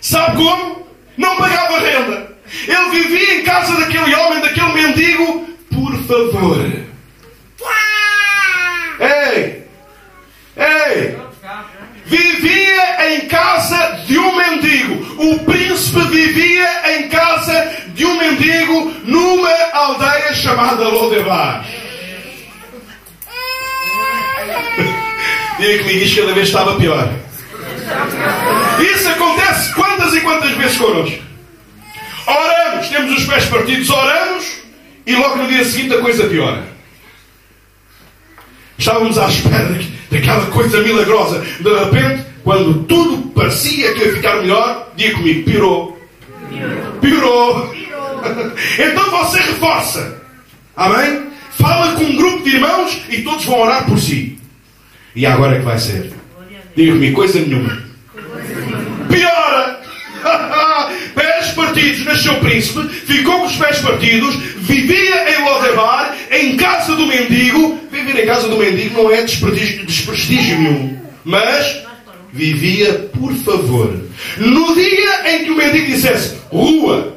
Sabe 0.00 0.36
como? 0.36 0.86
Não 1.16 1.36
pagava 1.36 1.78
renda. 1.78 2.34
Ele 2.68 2.90
vivia 2.90 3.40
em 3.40 3.44
casa 3.44 3.74
daquele 3.80 4.14
homem, 4.14 4.40
daquele 4.40 4.72
mendigo, 4.72 5.48
por 5.72 5.96
favor. 6.04 6.84
Ei! 9.00 9.64
Ei! 10.56 11.23
Vivia 12.06 13.14
em 13.14 13.28
casa 13.28 14.02
de 14.06 14.18
um 14.18 14.36
mendigo. 14.36 15.22
O 15.22 15.38
príncipe 15.44 16.00
vivia 16.08 16.96
em 16.96 17.08
casa 17.08 17.72
de 17.88 18.04
um 18.04 18.18
mendigo 18.18 18.92
numa 19.04 19.52
aldeia 19.72 20.34
chamada 20.34 20.88
Lodebar. 20.88 21.64
Diga 25.58 25.78
comigo, 25.78 26.04
isto 26.04 26.20
cada 26.20 26.34
vez 26.34 26.48
estava 26.48 26.76
pior. 26.76 27.08
Isso 28.80 29.08
acontece 29.08 29.72
quantas 29.74 30.14
e 30.14 30.20
quantas 30.20 30.50
vezes 30.52 30.76
connosco. 30.76 31.22
Oramos, 32.26 32.88
temos 32.88 33.18
os 33.18 33.24
pés 33.24 33.44
partidos, 33.46 33.88
oramos 33.90 34.44
e 35.06 35.14
logo 35.14 35.36
no 35.36 35.48
dia 35.48 35.64
seguinte 35.64 35.94
a 35.94 36.00
coisa 36.00 36.26
piora. 36.26 36.64
Estávamos 38.76 39.18
à 39.18 39.28
espera 39.28 39.93
daquela 40.10 40.46
coisa 40.46 40.80
milagrosa. 40.80 41.44
De 41.60 41.68
repente, 41.68 42.24
quando 42.42 42.84
tudo 42.84 43.28
parecia 43.30 43.92
que 43.94 44.04
ia 44.04 44.12
ficar 44.14 44.36
melhor, 44.36 44.92
diga 44.96 45.14
comigo, 45.14 45.44
piorou. 45.44 46.08
Piorou. 47.00 47.74
Então 48.78 49.10
você 49.10 49.36
reforça. 49.38 50.22
Amém? 50.74 51.26
Fala 51.50 51.92
com 51.94 52.04
um 52.04 52.16
grupo 52.16 52.42
de 52.42 52.54
irmãos 52.54 52.98
e 53.10 53.20
todos 53.20 53.44
vão 53.44 53.60
orar 53.60 53.84
por 53.84 53.98
si. 53.98 54.38
E 55.14 55.26
agora 55.26 55.56
é 55.56 55.58
que 55.58 55.64
vai 55.64 55.78
ser? 55.78 56.10
Diga 56.74 56.92
comigo, 56.92 57.14
coisa 57.14 57.38
nenhuma. 57.38 57.82
Piora! 59.08 59.80
pés 61.14 61.48
partidos, 61.52 62.04
nasceu 62.04 62.34
príncipe, 62.40 62.88
ficou 62.88 63.40
com 63.40 63.46
os 63.46 63.56
pés 63.56 63.78
partidos, 63.78 64.34
vivia 64.64 65.30
em 65.30 65.44
Lodebar, 65.44 66.16
em 66.30 66.56
casa 66.56 66.96
do 66.96 67.06
mendigo. 67.06 67.78
Viver 67.90 68.22
em 68.22 68.26
casa 68.26 68.48
do 68.48 68.56
mendigo 68.56 69.02
não 69.02 69.10
é 69.10 69.22
desprestígio, 69.22 69.86
desprestígio 69.86 70.58
nenhum. 70.58 70.98
Mas 71.24 71.82
vivia 72.32 72.92
por 73.12 73.32
favor. 73.34 73.94
No 74.38 74.74
dia 74.74 75.32
em 75.32 75.44
que 75.44 75.50
o 75.50 75.56
mendigo 75.56 75.86
dissesse 75.86 76.36
rua, 76.50 77.16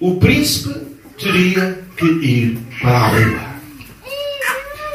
o 0.00 0.16
príncipe 0.16 0.74
teria 1.18 1.84
que 1.96 2.04
ir 2.04 2.58
para 2.80 2.90
a 2.90 3.06
rua. 3.08 3.46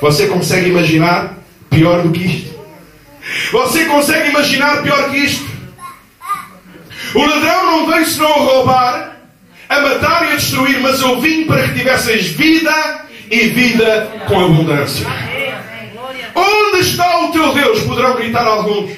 Você 0.02 0.28
consegue 0.28 0.69
imaginar 0.69 1.38
pior 1.69 2.02
do 2.02 2.12
que 2.12 2.26
isto? 2.26 2.60
Você 3.52 3.86
consegue 3.86 4.30
imaginar 4.30 4.82
pior 4.82 5.12
que 5.12 5.17
isto? 5.17 5.50
O 7.13 7.26
ladrão 7.26 7.65
não 7.65 7.88
veio 7.88 8.06
senão 8.06 8.32
roubar, 8.45 9.11
a 9.71 9.79
matar 9.79 10.27
e 10.27 10.34
a 10.34 10.36
destruir, 10.36 10.81
mas 10.81 10.99
eu 10.99 11.21
vim 11.21 11.45
para 11.45 11.63
que 11.63 11.79
tivesseis 11.79 12.27
vida 12.27 13.05
e 13.31 13.47
vida 13.47 14.12
com 14.27 14.43
abundância. 14.43 15.07
Onde 16.36 16.79
está 16.79 17.25
o 17.25 17.31
teu 17.31 17.53
Deus? 17.53 17.79
Poderão 17.84 18.17
gritar 18.17 18.45
alguns. 18.45 18.91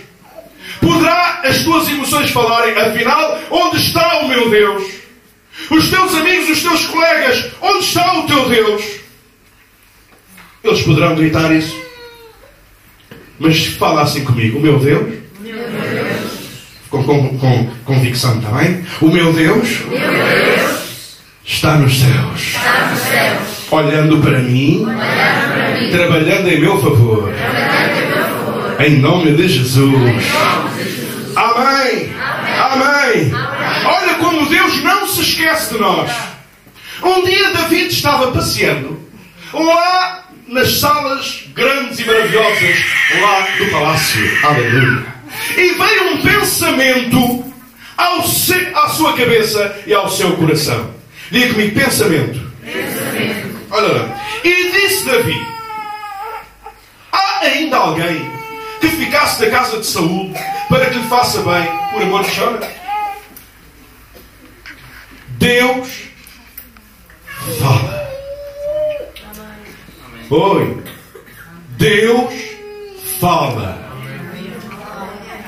Poderá 0.82 1.42
as 1.44 1.64
tuas 1.64 1.88
emoções 1.88 2.32
falarem, 2.32 2.76
afinal, 2.76 3.40
onde 3.52 3.78
está 3.78 4.22
o 4.22 4.28
meu 4.28 4.50
Deus? 4.50 4.84
Os 5.70 5.90
teus 5.92 6.16
amigos, 6.16 6.50
os 6.50 6.64
teus 6.64 6.86
colegas, 6.88 7.52
onde 7.62 7.86
está 7.86 8.20
o 8.20 8.26
teu 8.26 8.50
Deus? 8.50 8.84
Eles 10.64 10.82
poderão 10.82 11.16
gritar 11.16 11.52
isso. 11.52 11.80
Mas 13.40 13.64
fala 13.68 14.02
assim 14.02 14.24
comigo, 14.24 14.58
o 14.58 14.62
meu 14.62 14.80
Deus 14.80 15.23
com, 16.94 17.04
com, 17.04 17.38
com 17.40 17.70
convicção, 17.86 18.38
está 18.38 18.50
bem? 18.50 18.86
O 19.02 19.08
meu 19.08 19.34
Deus, 19.34 19.80
meu 19.90 20.00
Deus 20.00 21.18
está 21.44 21.76
nos 21.76 22.00
céus, 22.00 22.40
está 22.40 22.88
nos 22.92 23.00
céus 23.00 23.54
olhando 23.72 24.20
para 24.20 24.38
mim, 24.38 24.86
olhando 24.86 25.54
para 25.54 25.80
mim, 25.80 25.90
trabalhando 25.90 26.50
em 26.50 26.60
meu 26.62 26.80
favor, 26.80 27.34
em 28.80 28.98
nome 29.00 29.32
de 29.32 29.48
Jesus. 29.48 29.94
Em 29.94 30.02
nome 30.02 30.84
de 30.84 30.84
Jesus. 30.84 31.36
Amém. 31.36 32.14
Amém. 32.60 33.32
Olha 33.86 34.14
como 34.20 34.46
Deus 34.46 34.84
não 34.84 35.08
se 35.08 35.22
esquece 35.22 35.74
de 35.74 35.80
nós. 35.80 36.12
Um 37.02 37.26
dia 37.26 37.52
David 37.52 37.88
estava 37.88 38.32
passeando 38.32 39.00
lá 39.54 40.26
nas 40.48 40.80
salas 40.80 41.46
grandes 41.56 42.00
e 42.00 42.06
maravilhosas 42.06 42.78
lá 43.20 43.48
do 43.58 43.72
palácio. 43.72 44.46
Aleluia. 44.46 45.13
E 45.58 45.74
veio 45.74 46.14
um 46.14 46.22
pensamento 46.22 47.54
ao 47.98 48.24
se- 48.28 48.72
à 48.76 48.88
sua 48.90 49.14
cabeça 49.16 49.82
e 49.86 49.94
ao 49.94 50.10
seu 50.10 50.36
coração. 50.38 50.92
Diga 51.32 51.54
comigo, 51.54 51.80
pensamento. 51.80 52.52
Pensamento. 52.64 53.60
Olha 53.72 53.88
lá. 53.88 54.22
E 54.44 54.72
disse 54.72 55.06
Davi: 55.06 55.36
Há 57.12 57.40
ainda 57.46 57.78
alguém 57.78 58.32
que 58.82 58.88
ficasse 58.90 59.42
da 59.42 59.50
casa 59.52 59.80
de 59.80 59.86
Saúl 59.86 60.34
para 60.70 60.86
que 60.88 60.98
lhe 60.98 61.08
faça 61.08 61.42
bem 61.42 61.66
por 61.92 62.02
amor 62.02 62.24
de 62.24 62.36
Jonas? 62.36 62.70
Deus 65.40 65.88
fala. 67.60 68.10
Oi. 70.30 70.84
Deus 71.78 72.34
fala. 73.20 73.83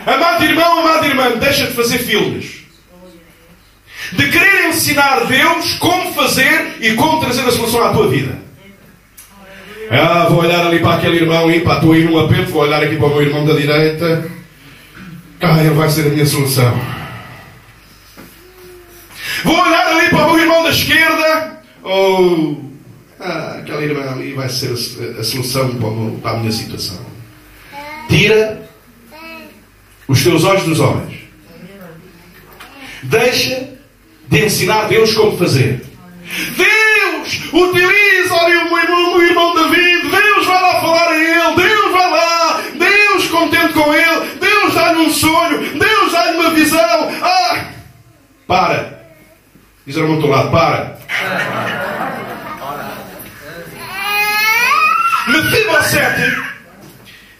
Amado 0.06 0.44
irmão, 0.44 0.80
amada 0.80 1.08
irmã, 1.08 1.32
deixa 1.40 1.66
de 1.66 1.74
fazer 1.74 1.98
filmes. 1.98 2.64
De 4.12 4.30
querer 4.30 4.70
ensinar 4.70 5.26
Deus 5.26 5.74
como 5.76 6.14
fazer 6.14 6.78
e 6.80 6.94
como 6.94 7.20
trazer 7.20 7.42
a 7.42 7.52
solução 7.52 7.84
à 7.84 7.92
tua 7.92 8.08
vida. 8.08 8.38
Ah, 9.90 10.28
vou 10.30 10.40
olhar 10.40 10.66
ali 10.66 10.80
para 10.80 10.96
aquele 10.96 11.18
irmão 11.18 11.52
e 11.52 11.60
pá, 11.62 11.76
estou 11.76 11.94
aí 11.94 12.04
num 12.04 12.20
apelo, 12.20 12.46
vou 12.46 12.62
olhar 12.62 12.84
aqui 12.84 12.96
para 12.98 13.06
o 13.06 13.10
meu 13.10 13.22
irmão 13.24 13.46
da 13.46 13.54
direita. 13.54 14.30
Ah, 15.42 15.60
ele 15.60 15.74
vai 15.74 15.90
ser 15.90 16.08
a 16.08 16.10
minha 16.10 16.26
solução. 16.26 16.80
Vou 19.44 19.60
olhar 19.60 19.88
ali 19.88 20.10
para 20.10 20.28
o 20.28 20.34
meu 20.34 20.40
irmão 20.42 20.64
da 20.64 20.70
esquerda. 20.70 21.62
Oh, 21.84 22.56
ah, 23.20 23.58
aquele 23.60 23.86
irmão 23.86 24.10
ali 24.12 24.34
vai 24.34 24.50
ser 24.50 24.70
a, 24.70 25.20
a 25.20 25.24
solução 25.24 25.76
para, 25.76 26.20
para 26.22 26.32
a 26.32 26.40
minha 26.40 26.52
situação. 26.52 27.00
Tira 28.10 28.70
os 30.08 30.24
teus 30.24 30.44
olhos 30.44 30.64
dos 30.64 30.80
homens. 30.80 31.20
Deixa 33.04 33.70
de 34.28 34.46
ensinar 34.46 34.88
Deus 34.88 35.14
como 35.14 35.38
fazer. 35.38 35.84
Deus 36.58 37.54
utiliza 37.54 38.36
ali 38.36 38.56
o 38.56 38.66
meu 38.66 38.78
irmão, 38.78 39.14
o 39.14 39.18
meu 39.18 39.28
irmão 39.28 39.56
David. 39.56 40.10
Deus 40.10 40.46
vai 40.46 40.62
lá 40.62 40.82
falar 40.82 41.10
a 41.10 41.18
ele. 41.18 41.56
Deus 41.56 41.92
vai 41.92 42.12
lá. 42.12 42.62
Deus 42.76 43.28
contente 43.28 43.74
com 43.74 43.94
ele. 43.94 44.26
Deus 44.40 44.74
dá-lhe 44.74 45.00
um 45.00 45.10
sonho. 45.12 45.80
Deus 45.80 46.12
dá-lhe 46.12 46.38
uma 46.38 46.50
visão. 46.52 47.12
Ah! 47.22 47.66
Para. 48.48 49.06
Diz 49.86 49.98
ao 49.98 50.04
irmão 50.04 50.20
do 50.20 50.28
lado, 50.28 50.50
para. 50.52 50.98
Mefibosete, 55.28 56.45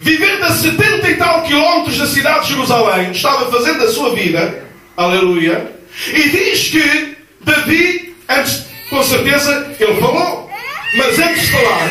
vivendo 0.06 0.44
a 0.44 0.50
70 0.50 1.10
e 1.10 1.16
tal 1.16 1.42
quilómetros 1.42 1.98
da 1.98 2.06
cidade 2.06 2.46
de 2.46 2.52
Jerusalém, 2.52 3.10
estava 3.10 3.50
fazendo 3.50 3.82
a 3.82 3.88
sua 3.88 4.14
vida, 4.14 4.62
aleluia, 4.96 5.68
e 6.14 6.28
diz 6.28 6.68
que 6.68 7.16
Davi, 7.40 8.14
antes, 8.28 8.66
com 8.88 9.02
certeza, 9.02 9.74
ele 9.80 9.94
falou, 9.94 10.48
mas 10.94 11.18
antes 11.18 11.42
de 11.42 11.50
falar, 11.50 11.90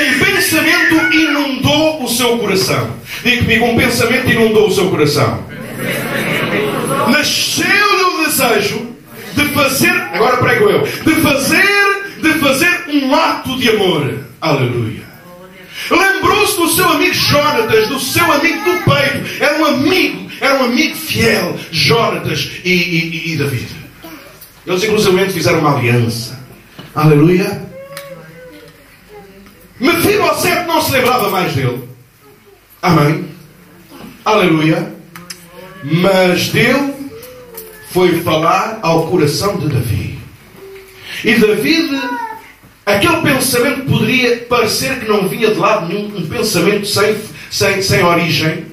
um 0.00 0.24
pensamento 0.24 1.12
inundou 1.12 2.04
o 2.04 2.08
seu 2.08 2.38
coração. 2.38 2.88
Diga 3.24 3.42
comigo, 3.42 3.64
um 3.66 3.76
pensamento 3.76 4.30
inundou 4.30 4.68
o 4.68 4.72
seu 4.72 4.88
coração. 4.88 5.44
Nasceu-lhe 7.10 8.04
o 8.04 8.26
desejo 8.26 8.94
de 9.34 9.44
fazer, 9.48 9.90
agora 10.12 10.36
prego 10.36 10.70
eu, 10.70 10.82
de 10.82 11.20
fazer, 11.20 12.14
de 12.22 12.32
fazer 12.34 12.84
um 12.90 13.12
ato 13.12 13.56
de 13.58 13.70
amor. 13.70 14.20
Aleluia. 14.40 15.05
Lembrou-se 15.90 16.56
do 16.56 16.68
seu 16.70 16.88
amigo 16.88 17.14
Jonatas, 17.14 17.88
do 17.88 18.00
seu 18.00 18.32
amigo 18.32 18.58
do 18.64 18.84
peito. 18.84 19.42
Era 19.42 19.58
um 19.58 19.64
amigo, 19.66 20.30
era 20.40 20.54
um 20.56 20.64
amigo 20.64 20.96
fiel, 20.96 21.58
Jonatas 21.70 22.50
e, 22.64 22.72
e, 22.72 23.32
e 23.32 23.36
David. 23.36 23.68
Eles 24.66 24.82
inclusive 24.82 25.30
fizeram 25.30 25.60
uma 25.60 25.76
aliança. 25.76 26.38
Aleluia. 26.94 27.64
Mefibosete 29.78 30.66
não 30.66 30.80
se 30.80 30.92
lembrava 30.92 31.30
mais 31.30 31.54
dele. 31.54 31.88
Amém. 32.82 33.28
Aleluia. 34.24 34.94
Mas 35.84 36.48
Deus 36.48 36.94
foi 37.92 38.20
falar 38.22 38.80
ao 38.82 39.06
coração 39.08 39.56
de 39.58 39.68
Davi. 39.68 40.18
E 41.24 41.34
David, 41.34 42.00
aquele 42.86 43.20
pensamento 43.20 43.82
poderia 43.82 44.36
parecer 44.48 45.00
que 45.00 45.08
não 45.08 45.28
vinha 45.28 45.52
de 45.52 45.58
lado 45.58 45.88
nenhum, 45.88 46.16
um 46.16 46.26
pensamento 46.28 46.86
sem, 46.86 47.16
sem, 47.50 47.82
sem 47.82 48.02
origem, 48.04 48.66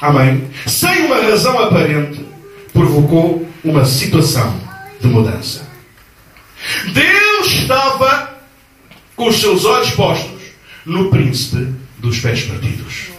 amém, 0.00 0.50
sem 0.66 1.06
uma 1.06 1.22
razão 1.22 1.56
aparente, 1.60 2.26
provocou 2.72 3.48
uma 3.62 3.84
situação 3.84 4.60
de 5.00 5.06
mudança. 5.06 5.68
Deus 6.92 7.46
estava 7.46 8.40
com 9.14 9.28
os 9.28 9.40
seus 9.40 9.64
olhos 9.64 9.90
postos 9.90 10.40
no 10.84 11.08
príncipe 11.10 11.72
dos 11.98 12.18
pés 12.18 12.42
partidos. 12.42 13.10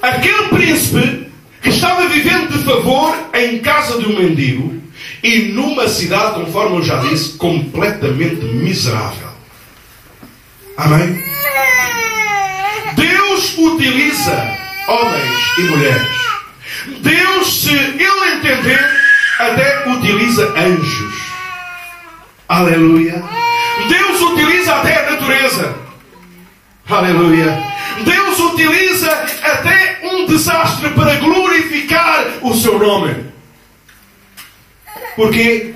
Aquele 0.00 0.48
príncipe 0.48 1.28
que 1.62 1.68
estava 1.68 2.08
vivendo 2.08 2.52
de 2.52 2.64
favor 2.64 3.16
em 3.34 3.58
casa 3.58 3.98
de 3.98 4.06
um 4.06 4.18
mendigo 4.18 4.82
e 5.24 5.52
numa 5.54 5.88
cidade, 5.88 6.34
conforme 6.34 6.76
eu 6.76 6.82
já 6.82 6.98
disse, 6.98 7.38
completamente 7.38 8.44
miserável. 8.44 9.28
Amém? 10.76 11.24
Deus 12.94 13.56
utiliza 13.56 14.58
homens 14.86 15.58
e 15.58 15.62
mulheres. 15.62 16.16
Deus, 17.00 17.62
se 17.62 17.70
Ele 17.74 18.34
entender, 18.34 18.90
até 19.38 19.88
utiliza 19.88 20.46
anjos. 20.58 21.14
Aleluia. 22.46 23.24
Deus 23.88 24.20
utiliza 24.20 24.74
até 24.74 25.06
a 25.06 25.10
natureza. 25.12 25.74
Aleluia. 26.86 27.64
Deus 28.04 28.38
utiliza 28.40 29.10
até 29.42 30.00
um 30.02 30.26
desastre 30.26 30.90
para 30.90 31.14
glorificar 31.14 32.26
o 32.42 32.52
seu 32.52 32.78
nome. 32.78 33.33
Porquê? 35.16 35.74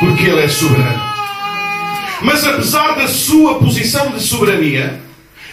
Porque 0.00 0.24
Ele 0.24 0.42
é 0.42 0.48
soberano. 0.48 1.12
Mas 2.22 2.44
apesar 2.44 2.94
da 2.94 3.08
sua 3.08 3.58
posição 3.58 4.12
de 4.12 4.20
soberania, 4.22 5.00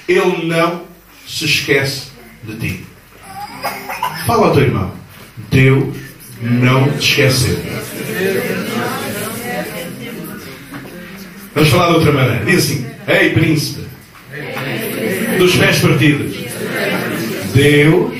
Ele 0.08 0.46
não 0.46 0.84
se 1.28 1.46
esquece 1.46 2.10
de 2.44 2.56
ti. 2.56 2.86
Fala 4.26 4.48
ao 4.48 4.54
teu 4.54 4.64
irmão. 4.64 4.92
Deus 5.50 5.96
não 6.42 6.92
te 6.94 7.10
esqueceu. 7.10 7.60
Vamos 11.54 11.70
falar 11.70 11.88
de 11.88 11.94
outra 11.96 12.12
maneira. 12.12 12.46
Diz 12.46 12.66
assim: 12.66 12.86
Ei, 13.08 13.32
príncipe 13.32 13.90
dos 15.38 15.56
pés 15.56 15.80
partidos. 15.80 16.36
Deus 17.54 18.14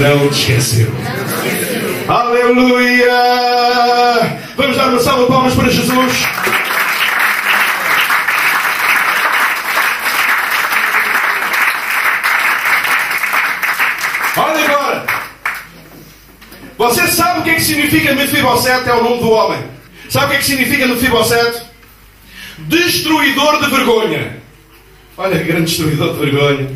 não 0.00 0.28
te 0.28 0.40
esqueceu. 0.40 0.92
Aleluia! 2.46 3.10
Vamos 4.56 4.76
dar 4.76 4.88
uma 4.90 5.00
salva 5.00 5.24
de 5.24 5.28
palmas 5.28 5.54
para 5.54 5.68
Jesus. 5.68 6.12
Olha 14.36 14.64
agora. 14.64 15.06
Você 16.78 17.08
sabe 17.08 17.40
o 17.40 17.42
que 17.42 17.50
é 17.50 17.54
que 17.54 17.62
significa 17.62 18.14
Mefibosete? 18.14 18.90
É 18.90 18.94
o 18.94 19.02
nome 19.02 19.22
do 19.22 19.30
homem. 19.30 19.64
Sabe 20.08 20.26
o 20.26 20.28
que 20.28 20.34
é 20.36 20.38
que 20.38 20.44
significa 20.44 20.86
Mefibosete? 20.86 21.62
Destruidor 22.58 23.60
de 23.60 23.70
vergonha. 23.70 24.36
Olha 25.18 25.42
grande 25.42 25.64
destruidor 25.64 26.12
de 26.12 26.30
vergonha. 26.30 26.68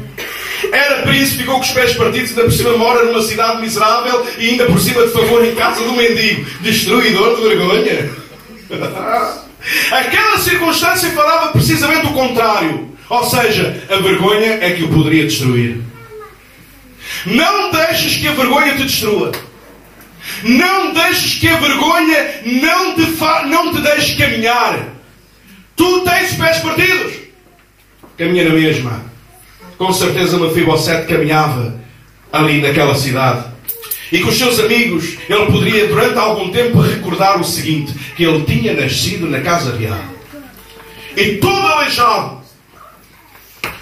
Era 0.72 1.02
príncipe, 1.02 1.38
ficou 1.38 1.56
com 1.56 1.60
os 1.60 1.70
pés 1.70 1.94
partidos, 1.94 2.30
ainda 2.30 2.44
por 2.44 2.52
cima 2.52 2.76
mora 2.76 3.04
numa 3.04 3.22
cidade 3.22 3.60
miserável 3.60 4.26
e 4.38 4.50
ainda 4.50 4.66
por 4.66 4.78
cima 4.78 5.06
de 5.06 5.12
favor 5.12 5.44
em 5.44 5.54
casa 5.54 5.82
do 5.82 5.92
mendigo. 5.92 6.46
Destruidor 6.60 7.36
de 7.36 7.42
vergonha. 7.42 8.10
Aquela 9.90 10.38
circunstância 10.38 11.10
falava 11.10 11.52
precisamente 11.52 12.06
o 12.06 12.12
contrário. 12.12 12.88
Ou 13.08 13.24
seja, 13.28 13.82
a 13.90 13.96
vergonha 13.96 14.58
é 14.60 14.70
que 14.70 14.84
o 14.84 14.88
poderia 14.88 15.24
destruir. 15.24 15.80
Não 17.26 17.70
deixes 17.72 18.16
que 18.16 18.28
a 18.28 18.32
vergonha 18.32 18.76
te 18.76 18.84
destrua. 18.84 19.32
Não 20.44 20.92
deixes 20.92 21.34
que 21.34 21.48
a 21.48 21.56
vergonha 21.56 22.40
não 22.44 22.94
te, 22.94 23.06
fa... 23.16 23.44
não 23.46 23.74
te 23.74 23.80
deixe 23.80 24.16
caminhar. 24.16 24.88
Tu 25.76 26.00
tens 26.02 26.34
pés 26.34 26.58
partidos. 26.58 27.14
Caminha 28.16 28.48
na 28.48 28.54
mesma. 28.54 29.09
Com 29.80 29.94
certeza 29.94 30.36
Mefibosete 30.36 31.06
caminhava 31.06 31.74
ali 32.30 32.60
naquela 32.60 32.94
cidade. 32.94 33.46
E 34.12 34.20
com 34.20 34.28
os 34.28 34.36
seus 34.36 34.60
amigos, 34.60 35.16
ele 35.26 35.46
poderia 35.46 35.88
durante 35.88 36.18
algum 36.18 36.50
tempo 36.50 36.82
recordar 36.82 37.40
o 37.40 37.44
seguinte: 37.44 37.94
que 38.14 38.22
ele 38.22 38.44
tinha 38.44 38.74
nascido 38.74 39.26
na 39.26 39.40
casa 39.40 39.74
real. 39.74 40.04
E 41.16 41.36
todo 41.36 41.66
aleijado, 41.66 42.42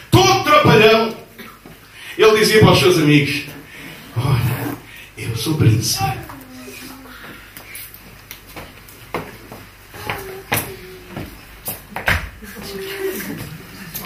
todo 0.09 0.45
trapalhão, 0.45 1.17
ele 2.17 2.39
dizia 2.39 2.61
para 2.61 2.71
os 2.71 2.79
seus 2.79 2.97
amigos: 2.99 3.47
Olha, 4.17 4.77
eu 5.19 5.35
sou 5.35 5.55
príncipe. 5.55 6.05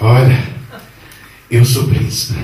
Olha, 0.01 0.52
eu 1.53 1.65
sou 1.65 1.87
príncipe. 1.87 2.41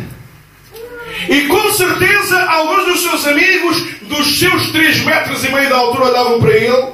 E 1.29 1.47
com 1.47 1.73
certeza 1.73 2.41
alguns 2.45 2.85
dos 2.85 3.01
seus 3.01 3.27
amigos, 3.27 3.83
dos 4.03 4.39
seus 4.39 4.71
3 4.71 5.05
metros 5.05 5.43
e 5.45 5.51
meio 5.51 5.67
de 5.67 5.73
altura, 5.73 6.05
olhavam 6.05 6.39
para 6.39 6.53
ele. 6.53 6.93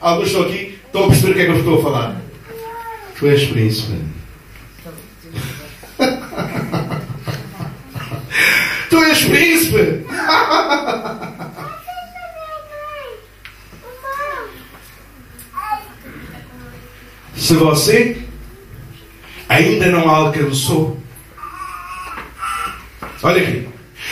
Alguns 0.00 0.26
estão 0.26 0.42
aqui, 0.42 0.78
estão 0.84 1.04
a 1.04 1.08
perceber 1.08 1.30
o 1.30 1.34
que 1.34 1.40
é 1.40 1.44
que 1.44 1.50
eu 1.50 1.58
estou 1.58 1.78
a 1.78 1.82
falar. 1.82 2.20
Tu 3.18 3.28
és 3.28 3.44
príncipe. 3.44 3.98
tu 8.90 9.04
és 9.04 9.24
príncipe. 9.24 10.04
Se 17.36 17.54
você 17.54 18.18
ainda 19.48 19.86
não 19.86 20.08
alcançou, 20.08 20.99
olha 23.22 23.42
aqui. 23.42 23.68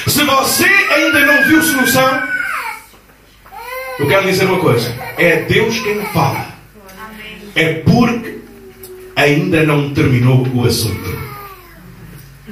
Se 0.07 0.23
você 0.25 0.65
ainda 0.65 1.21
não 1.27 1.45
viu 1.45 1.63
solução, 1.63 2.23
eu 3.99 4.07
quero 4.07 4.27
dizer 4.27 4.45
uma 4.47 4.59
coisa: 4.59 4.95
é 5.17 5.43
Deus 5.43 5.79
quem 5.81 6.05
fala. 6.07 6.47
É 7.55 7.75
porque 7.75 8.39
ainda 9.17 9.65
não 9.65 9.93
terminou 9.93 10.47
o 10.55 10.65
assunto. 10.65 11.19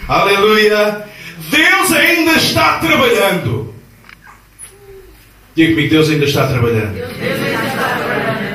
Aleluia! 0.09 1.07
Deus 1.51 1.93
ainda 1.93 2.33
está 2.33 2.79
trabalhando. 2.79 3.75
Diga 5.55 5.71
comigo, 5.71 5.91
Deus 5.91 6.11
ainda 6.11 6.25
está 6.25 6.47
trabalhando. 6.49 6.97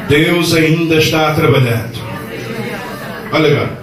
Deus 0.07 0.53
ainda 0.53 0.95
está 0.95 1.33
trabalhando. 1.33 1.99
Olha 3.31 3.51
agora. 3.51 3.81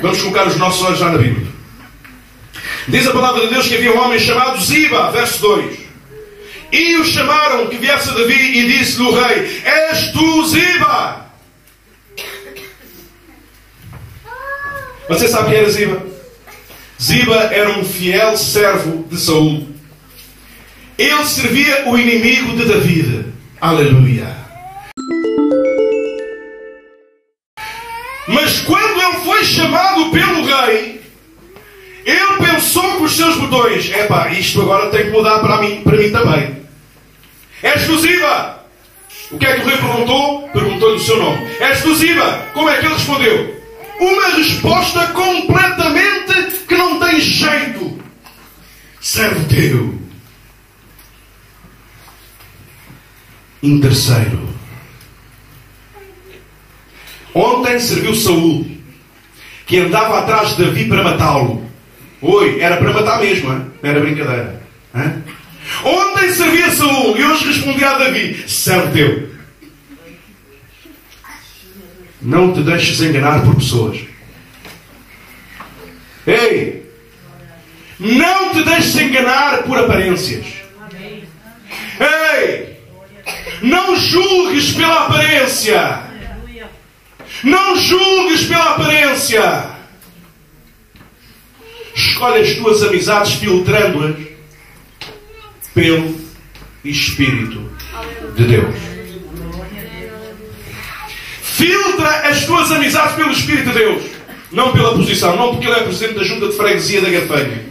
Vamos 0.00 0.22
colocar 0.22 0.46
os 0.46 0.56
nossos 0.56 0.82
olhos 0.82 0.98
já 0.98 1.10
na 1.10 1.18
Bíblia. 1.18 1.53
Diz 2.86 3.06
a 3.06 3.12
palavra 3.12 3.42
de 3.42 3.54
Deus 3.54 3.66
que 3.66 3.76
havia 3.76 3.94
um 3.94 3.98
homem 3.98 4.18
chamado 4.18 4.60
Ziba, 4.60 5.10
verso 5.10 5.40
2. 5.40 5.78
E 6.70 6.96
o 6.96 7.04
chamaram 7.04 7.66
que 7.68 7.76
viesse 7.76 8.10
a 8.10 8.12
Davi 8.12 8.58
e 8.58 8.78
disse-lhe 8.78 9.08
o 9.08 9.20
rei: 9.20 9.62
És 9.64 10.12
tu 10.12 10.46
Ziba? 10.46 11.24
Você 15.08 15.28
sabe 15.28 15.50
quem 15.50 15.58
era 15.60 15.70
Ziba? 15.70 16.06
Ziba 17.00 17.36
era 17.52 17.70
um 17.78 17.84
fiel 17.84 18.36
servo 18.36 19.06
de 19.08 19.18
Saul. 19.18 19.68
Ele 20.98 21.24
servia 21.24 21.88
o 21.88 21.98
inimigo 21.98 22.56
de 22.56 22.66
David. 22.66 23.26
Aleluia. 23.60 24.36
Mas 28.28 28.60
quando 28.60 29.00
ele 29.02 29.24
foi 29.24 29.44
chamado 29.44 30.10
pelo 30.10 30.44
rei, 30.44 31.00
ele 32.04 32.38
pensou 32.64 32.96
com 32.96 33.04
os 33.04 33.12
seus 33.14 33.36
botões: 33.36 33.90
epá, 33.90 34.30
isto 34.30 34.62
agora 34.62 34.90
tem 34.90 35.04
que 35.04 35.10
mudar 35.10 35.40
para 35.40 35.60
mim, 35.60 35.82
para 35.82 35.96
mim 35.96 36.10
também. 36.10 36.64
É 37.62 37.76
exclusiva. 37.76 38.64
O 39.30 39.38
que 39.38 39.46
é 39.46 39.54
que 39.54 39.60
o 39.62 39.66
rei 39.66 39.76
perguntou? 39.76 40.48
Perguntou-lhe 40.48 40.96
o 40.96 41.00
seu 41.00 41.18
nome. 41.18 41.46
É 41.60 41.72
exclusiva. 41.72 42.48
Como 42.52 42.68
é 42.68 42.78
que 42.78 42.86
ele 42.86 42.94
respondeu? 42.94 43.62
Uma 44.00 44.28
resposta 44.36 45.06
completamente 45.08 46.64
que 46.68 46.76
não 46.76 46.98
tem 46.98 47.20
jeito. 47.20 47.98
Servo 49.00 49.44
teu. 49.48 49.98
Em 53.62 53.80
terceiro. 53.80 54.48
Ontem 57.34 57.80
serviu 57.80 58.14
Saul, 58.14 58.66
que 59.66 59.78
andava 59.78 60.20
atrás 60.20 60.54
de 60.54 60.64
Davi 60.64 60.84
para 60.84 61.02
matá-lo. 61.02 61.63
Oi, 62.26 62.58
era 62.58 62.78
para 62.78 62.90
matar 62.90 63.20
mesmo, 63.20 63.50
não 63.50 63.70
era 63.82 64.00
brincadeira. 64.00 64.62
Hein? 64.94 65.22
Ontem 65.84 66.32
servia 66.32 66.70
Saul 66.70 67.14
e 67.18 67.22
hoje 67.22 67.48
respondia 67.48 67.90
a 67.90 67.98
Davi: 67.98 68.48
servo 68.48 68.92
teu. 68.92 69.28
Não 72.22 72.54
te 72.54 72.62
deixes 72.62 73.02
enganar 73.02 73.42
por 73.42 73.56
pessoas. 73.56 73.98
Ei! 76.26 76.90
Não 78.00 78.54
te 78.54 78.62
deixes 78.62 78.96
enganar 78.96 79.64
por 79.64 79.76
aparências. 79.76 80.46
Ei! 82.00 82.74
Não 83.60 83.96
julgues 83.96 84.72
pela 84.72 85.04
aparência. 85.04 86.00
Não 87.42 87.76
julgues 87.76 88.44
pela 88.44 88.70
aparência. 88.70 89.73
Escolhe 91.94 92.40
as 92.40 92.54
tuas 92.54 92.82
amizades 92.82 93.34
filtrando-as 93.34 94.16
pelo 95.72 96.14
Espírito 96.84 97.70
de 98.34 98.44
Deus. 98.44 98.74
Filtra 101.42 102.28
as 102.28 102.44
tuas 102.44 102.72
amizades 102.72 103.14
pelo 103.14 103.30
Espírito 103.30 103.70
de 103.70 103.78
Deus. 103.78 104.02
Não 104.50 104.72
pela 104.72 104.94
posição, 104.94 105.36
não 105.36 105.50
porque 105.52 105.66
ele 105.66 105.76
é 105.76 105.82
presidente 105.82 106.14
da 106.14 106.24
junta 106.24 106.48
de 106.48 106.56
freguesia 106.56 107.00
da 107.00 107.10
Gafanha. 107.10 107.64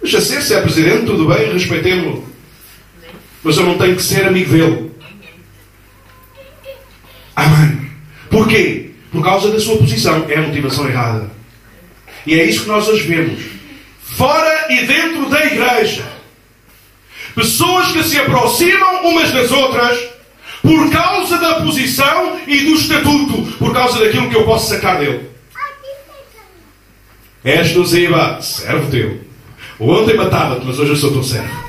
Deixa 0.00 0.20
ser, 0.20 0.42
se 0.42 0.54
é 0.54 0.60
presidente, 0.60 1.06
tudo 1.06 1.26
bem, 1.26 1.52
respeitemos-lo. 1.52 2.26
Mas 3.42 3.56
eu 3.56 3.64
não 3.64 3.78
tenho 3.78 3.96
que 3.96 4.02
ser 4.02 4.26
amigo 4.26 4.50
dele. 4.52 4.90
Amém. 7.34 7.90
Porquê? 8.30 8.90
Por 9.10 9.22
causa 9.22 9.50
da 9.50 9.60
sua 9.60 9.78
posição. 9.78 10.26
É 10.28 10.36
a 10.36 10.42
motivação 10.42 10.88
errada. 10.88 11.37
E 12.26 12.38
é 12.38 12.44
isso 12.44 12.62
que 12.62 12.68
nós 12.68 12.88
hoje 12.88 13.06
vemos. 13.06 13.42
Fora 14.16 14.66
e 14.70 14.86
dentro 14.86 15.28
da 15.28 15.44
igreja. 15.44 16.04
Pessoas 17.34 17.92
que 17.92 18.02
se 18.02 18.18
aproximam 18.18 19.06
umas 19.08 19.30
das 19.30 19.50
outras 19.52 19.98
por 20.62 20.90
causa 20.90 21.38
da 21.38 21.60
posição 21.60 22.40
e 22.46 22.60
do 22.60 22.74
estatuto, 22.74 23.42
por 23.58 23.72
causa 23.72 24.00
daquilo 24.00 24.28
que 24.28 24.36
eu 24.36 24.44
posso 24.44 24.68
sacar 24.68 24.98
dele. 24.98 25.28
És 27.44 27.72
do 27.72 27.84
Ziba, 27.86 28.42
servo 28.42 28.90
teu. 28.90 29.20
Ontem 29.78 30.16
matava-te, 30.16 30.66
mas 30.66 30.78
hoje 30.78 30.90
eu 30.90 30.96
sou 30.96 31.12
teu 31.12 31.22
servo. 31.22 31.68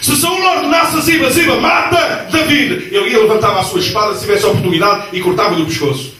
Se 0.00 0.14
Saul 0.16 0.40
ordenasse 0.40 0.96
a 0.96 1.00
Ziba, 1.00 1.30
Ziba, 1.30 1.60
mata 1.60 2.28
David, 2.30 2.94
ele 2.94 3.10
ia 3.10 3.18
levantava 3.18 3.60
a 3.60 3.64
sua 3.64 3.80
espada 3.80 4.14
se 4.14 4.20
tivesse 4.20 4.44
a 4.44 4.48
oportunidade 4.50 5.08
e 5.12 5.20
cortava-lhe 5.20 5.62
o 5.62 5.66
pescoço. 5.66 6.14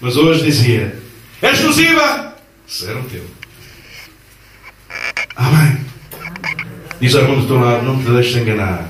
Mas 0.00 0.16
hoje 0.16 0.42
dizia: 0.42 0.96
Ziba, 1.72 2.36
servo 2.66 3.08
teu. 3.08 3.24
Amém. 5.36 5.86
Diz 7.00 7.14
ao 7.14 7.22
irmão 7.22 7.40
do 7.40 7.46
teu 7.46 7.58
lado: 7.58 7.82
Não 7.82 8.02
te 8.02 8.10
deixes 8.10 8.36
enganar. 8.36 8.88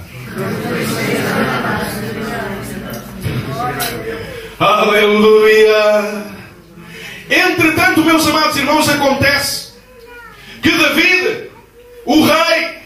Aleluia! 4.58 6.24
Entretanto, 7.30 8.04
meus 8.04 8.26
amados 8.26 8.56
irmãos, 8.56 8.88
acontece 8.88 9.72
que 10.60 10.70
David, 10.70 11.50
o 12.04 12.24
rei, 12.24 12.78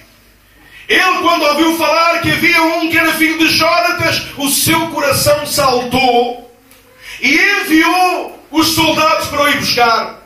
ele 0.88 1.18
quando 1.22 1.42
ouviu 1.42 1.76
falar 1.78 2.20
que 2.20 2.30
havia 2.30 2.62
um 2.62 2.90
que 2.90 2.98
era 2.98 3.14
filho 3.14 3.38
de 3.38 3.48
Jonatas, 3.48 4.26
o 4.36 4.50
seu 4.50 4.88
coração 4.88 5.46
saltou 5.46 6.54
e 7.22 7.34
enviou 7.62 8.43
os 8.54 8.68
soldados 8.68 9.26
para 9.26 9.42
o 9.42 9.48
ir 9.48 9.58
buscar. 9.58 10.22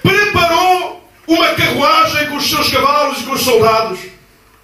Preparou 0.00 1.10
uma 1.26 1.48
carruagem 1.48 2.28
com 2.28 2.36
os 2.36 2.48
seus 2.48 2.70
cavalos 2.70 3.20
e 3.20 3.24
com 3.24 3.32
os 3.32 3.40
soldados. 3.40 3.98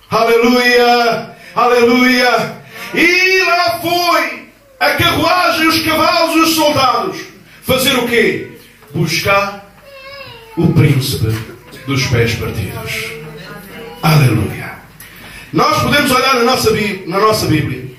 Aleluia! 0.09 1.37
Aleluia! 1.57 2.63
E 2.95 3.43
lá 3.43 3.81
foi 3.81 4.49
a 4.79 4.91
carruagem, 4.91 5.67
os 5.67 5.81
cavalos 5.83 6.37
e 6.37 6.41
os 6.41 6.55
soldados. 6.55 7.17
Fazer 7.63 7.97
o 7.97 8.07
quê? 8.07 8.53
Buscar 8.95 9.69
o 10.57 10.73
príncipe 10.73 11.37
dos 11.89 12.07
pés 12.07 12.35
partidos. 12.37 13.11
Aleluia! 14.05 14.75
Nós 15.53 15.83
podemos 15.83 16.13
olhar 16.13 16.35
na 16.37 16.45
nossa, 16.45 16.71
na 17.07 17.19
nossa 17.19 17.47
Bíblia. 17.47 17.93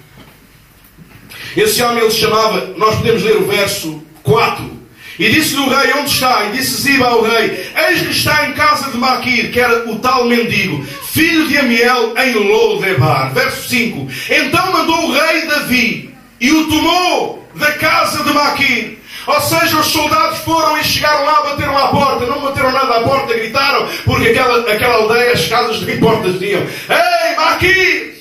Esse 1.57 1.81
homem 1.83 2.01
ele 2.01 2.11
se 2.11 2.19
chamava, 2.19 2.73
nós 2.77 2.95
podemos 2.95 3.23
ler 3.23 3.37
o 3.37 3.47
verso 3.47 4.01
4. 4.23 4.74
E 5.17 5.29
disse-lhe 5.29 5.61
o 5.61 5.69
rei, 5.69 5.93
onde 5.93 6.09
está? 6.09 6.45
E 6.45 6.57
disse 6.57 6.81
Ziba 6.81 7.05
ao 7.05 7.21
rei, 7.21 7.71
eis 7.87 8.01
que 8.01 8.11
está 8.11 8.47
em 8.47 8.53
casa 8.53 8.91
de 8.91 8.97
Maquir, 8.97 9.51
que 9.51 9.59
era 9.59 9.89
o 9.89 9.99
tal 9.99 10.25
mendigo, 10.25 10.83
filho 11.11 11.47
de 11.47 11.57
Amiel, 11.57 12.13
em 12.17 12.33
Lodebar. 12.33 13.33
Verso 13.33 13.69
5. 13.69 14.07
Então 14.29 14.73
mandou 14.73 15.05
o 15.05 15.11
rei 15.13 15.47
Davi, 15.47 16.13
e 16.41 16.51
o 16.51 16.67
tomou 16.67 17.49
da 17.55 17.71
casa 17.73 18.23
de 18.23 18.33
Maquir. 18.33 18.97
Ou 19.27 19.41
seja, 19.41 19.79
os 19.79 19.87
soldados 19.87 20.39
foram 20.39 20.77
e 20.77 20.83
chegaram 20.83 21.25
lá, 21.25 21.41
bateram 21.43 21.77
à 21.77 21.87
porta, 21.87 22.25
não 22.25 22.41
bateram 22.41 22.71
nada 22.71 22.97
à 22.97 23.01
porta, 23.01 23.33
gritaram, 23.33 23.87
porque 24.03 24.29
aquela, 24.29 24.71
aquela 24.71 24.95
aldeia, 24.95 25.31
as 25.31 25.47
casas 25.47 25.81
nem 25.81 25.97
portas 25.97 26.33
diziam, 26.33 26.61
Ei, 26.61 27.35
Maquir! 27.37 28.15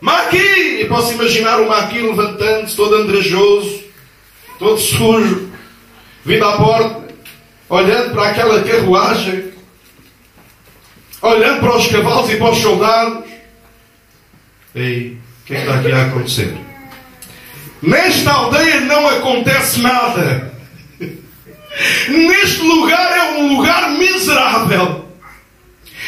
Maqui! 0.00 0.80
E 0.80 0.84
posso 0.86 1.12
imaginar 1.12 1.60
o 1.60 1.68
Maqui 1.68 2.00
levantando-se, 2.00 2.76
todo 2.76 2.96
andrajoso, 2.96 3.85
todo 4.58 4.78
sujo, 4.78 5.50
vindo 6.24 6.44
à 6.44 6.56
porta, 6.56 7.14
olhando 7.68 8.14
para 8.14 8.28
aquela 8.28 8.62
carruagem, 8.62 9.52
olhando 11.22 11.60
para 11.60 11.76
os 11.76 11.86
cavalos 11.88 12.30
e 12.30 12.36
para 12.36 12.50
os 12.50 12.58
soldados. 12.58 13.30
Ei, 14.74 15.18
o 15.42 15.46
que 15.46 15.54
é 15.54 15.56
que 15.56 15.62
está 15.62 15.78
aqui 15.78 15.92
a 15.92 16.06
acontecer? 16.06 16.56
Nesta 17.82 18.32
aldeia 18.32 18.80
não 18.80 19.08
acontece 19.08 19.80
nada. 19.80 20.52
Neste 22.08 22.62
lugar 22.62 23.16
é 23.16 23.38
um 23.38 23.56
lugar 23.56 23.90
miserável. 23.90 25.06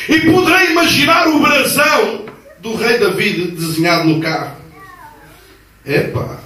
E 0.08 0.20
poderei 0.20 0.70
imaginar 0.70 1.28
o 1.28 1.40
brasão 1.40 2.26
do 2.60 2.74
rei 2.76 2.98
David 2.98 3.52
desenhado 3.52 4.08
no 4.08 4.20
carro. 4.20 4.56
Epá, 5.84 6.38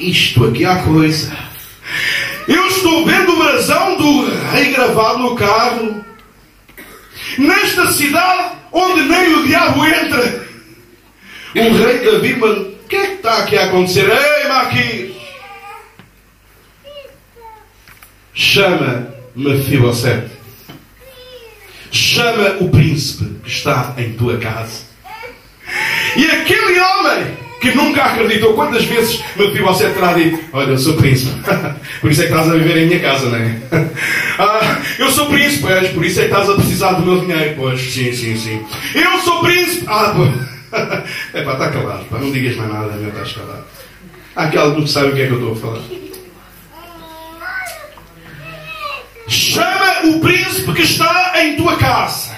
isto 0.00 0.44
aqui 0.46 0.64
há 0.64 0.82
coisa. 0.82 1.36
Eu 2.48 2.66
estou 2.66 3.04
vendo 3.04 3.32
o 3.32 3.38
brasão 3.38 3.96
do 3.96 4.30
rei 4.50 4.72
gravado 4.72 5.18
no 5.18 5.36
carro. 5.36 6.04
Nesta 7.38 7.92
cidade 7.92 8.56
onde 8.72 9.02
nem 9.02 9.34
o 9.34 9.46
diabo 9.46 9.84
entra. 9.86 10.48
O 11.54 12.18
rei 12.18 12.36
mano, 12.36 12.62
o 12.62 12.88
que 12.88 12.96
é 12.96 13.06
que 13.06 13.12
está 13.14 13.38
aqui 13.38 13.58
a 13.58 13.66
acontecer? 13.66 14.08
Ei, 14.08 14.48
Maquis! 14.48 15.16
Chama 18.32 19.14
Mefibosete. 19.36 20.30
Chama 21.92 22.56
o 22.60 22.70
príncipe 22.70 23.40
que 23.42 23.50
está 23.50 23.94
em 23.98 24.12
tua 24.14 24.38
casa. 24.38 24.84
E 26.16 26.24
aquele 26.24 26.80
homem 26.80 27.49
que 27.60 27.74
nunca 27.74 28.04
acreditou, 28.04 28.54
quantas 28.54 28.84
vezes 28.84 29.22
Mefibosete 29.36 29.94
terá 29.94 30.14
dito: 30.14 30.40
Olha, 30.52 30.70
eu 30.70 30.78
sou 30.78 30.94
príncipe, 30.94 31.32
por 32.00 32.10
isso 32.10 32.22
é 32.22 32.26
que 32.26 32.32
estás 32.32 32.50
a 32.50 32.54
viver 32.54 32.78
em 32.78 32.86
minha 32.86 33.00
casa, 33.00 33.28
não 33.28 33.36
é? 33.36 33.60
Ah, 34.38 34.80
eu 34.98 35.10
sou 35.10 35.26
príncipe, 35.26 35.70
és, 35.70 35.90
por 35.90 36.02
isso 36.02 36.18
é 36.18 36.24
que 36.24 36.30
estás 36.30 36.48
a 36.48 36.54
precisar 36.54 36.92
do 36.92 37.02
meu 37.02 37.20
dinheiro, 37.20 37.54
pois, 37.58 37.78
sim, 37.78 38.10
sim, 38.10 38.34
sim. 38.34 38.64
Eu 38.94 39.18
sou 39.18 39.40
príncipe, 39.42 39.84
ah, 39.86 40.14
pois. 40.16 40.50
É 41.34 41.42
pá, 41.42 41.52
está 41.52 41.68
calado, 41.68 42.04
pá, 42.04 42.18
não 42.18 42.30
digas 42.30 42.56
mais 42.56 42.72
nada, 42.72 42.92
meu, 42.94 43.08
estás 43.10 43.32
calado. 43.32 43.64
Há 44.34 44.44
aqui 44.44 44.82
que 44.82 44.88
sabe 44.88 45.08
o 45.08 45.14
que 45.14 45.22
é 45.22 45.26
que 45.26 45.32
eu 45.32 45.38
estou 45.38 45.52
a 45.52 45.56
falar. 45.56 45.82
Chama 49.28 50.06
o 50.06 50.20
príncipe 50.20 50.72
que 50.72 50.82
está 50.82 51.32
em 51.36 51.56
tua 51.56 51.76
casa. 51.76 52.29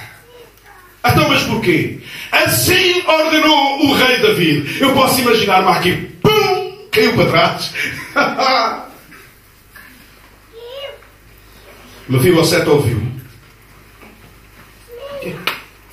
Então, 1.04 1.28
mas 1.28 1.42
porquê? 1.42 1.98
Assim 2.30 3.02
ordenou 3.06 3.86
o 3.86 3.94
rei 3.94 4.18
David. 4.20 4.80
Eu 4.80 4.94
posso 4.94 5.20
imaginar-me 5.20 5.68
aqui, 5.68 5.96
pum, 6.22 6.88
caiu 6.90 7.14
para 7.14 7.30
trás. 7.30 7.74
Mefibosete 12.08 12.68
ouviu. 12.68 13.00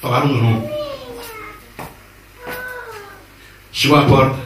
Falaram 0.01 0.27
no 0.27 0.41
nome. 0.41 0.69
Chegou 3.71 3.97
à 3.97 4.05
porta, 4.05 4.39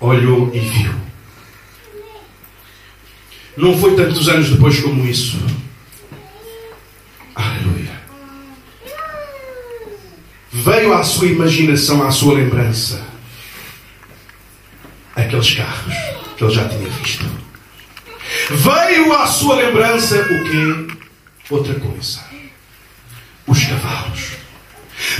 olhou 0.00 0.50
e 0.54 0.60
viu. 0.60 0.94
Não 3.56 3.78
foi 3.78 3.94
tantos 3.96 4.28
anos 4.28 4.50
depois 4.50 4.80
como 4.80 5.04
isso. 5.04 5.38
Aleluia. 7.34 8.01
Veio 10.52 10.92
à 10.92 11.02
sua 11.02 11.28
imaginação, 11.28 12.06
à 12.06 12.10
sua 12.10 12.34
lembrança, 12.34 13.02
aqueles 15.16 15.54
carros 15.54 15.94
que 16.36 16.44
ele 16.44 16.54
já 16.54 16.68
tinha 16.68 16.90
visto. 16.90 17.24
Veio 18.50 19.14
à 19.14 19.26
sua 19.26 19.56
lembrança 19.56 20.20
o 20.20 20.44
quê? 20.44 20.98
Outra 21.48 21.74
coisa. 21.80 22.22
Os 23.46 23.64
cavalos. 23.64 24.32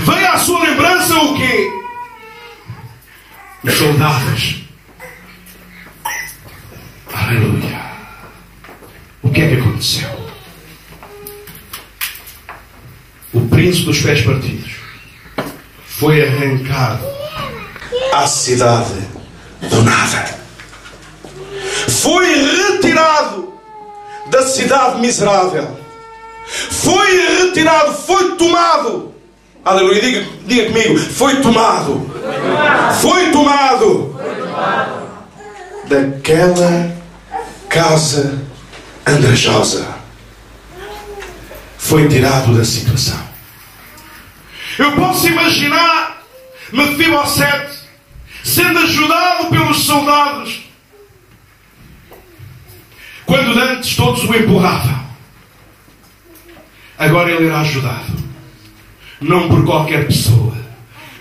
Veio 0.01 0.31
à 0.31 0.37
sua 0.37 0.61
lembrança 0.65 1.15
o 1.15 1.35
quê? 1.35 1.71
Os 3.63 3.73
soldados. 3.73 4.61
Aleluia. 7.11 7.81
O 9.23 9.31
que 9.31 9.41
é 9.41 9.49
que 9.49 9.55
aconteceu? 9.55 10.29
O 13.33 13.41
príncipe 13.47 13.85
dos 13.87 13.99
pés 13.99 14.21
partidos 14.21 14.82
foi 16.03 16.21
arrancado 16.21 17.07
à 18.11 18.27
cidade 18.27 19.07
do 19.61 19.83
nada. 19.83 20.37
Foi 21.87 22.25
retirado 22.25 23.53
da 24.29 24.45
cidade 24.45 24.99
miserável. 24.99 25.79
Foi 26.45 27.45
retirado, 27.45 27.93
foi 27.93 28.35
tomado. 28.35 29.13
Aleluia, 29.63 30.01
diga, 30.01 30.25
diga 30.45 30.65
comigo: 30.73 30.99
foi 30.99 31.37
tomado. 31.37 32.11
Foi 33.01 33.31
tomado 33.31 34.19
daquela 35.85 36.91
casa 37.69 38.41
andrajosa. 39.07 39.87
Foi 41.77 42.09
tirado 42.09 42.57
da 42.57 42.65
situação. 42.65 43.32
Eu 44.77 44.91
posso 44.93 45.27
imaginar 45.27 46.23
Mefibosete 46.71 47.83
sendo 48.43 48.79
ajudado 48.79 49.49
pelos 49.49 49.77
soldados 49.85 50.63
quando 53.25 53.59
antes 53.59 53.95
todos 53.95 54.23
o 54.23 54.35
empurravam. 54.35 55.03
Agora 56.97 57.31
ele 57.31 57.47
era 57.47 57.61
ajudado 57.61 58.23
não 59.21 59.47
por 59.47 59.65
qualquer 59.65 60.05
pessoa, 60.05 60.57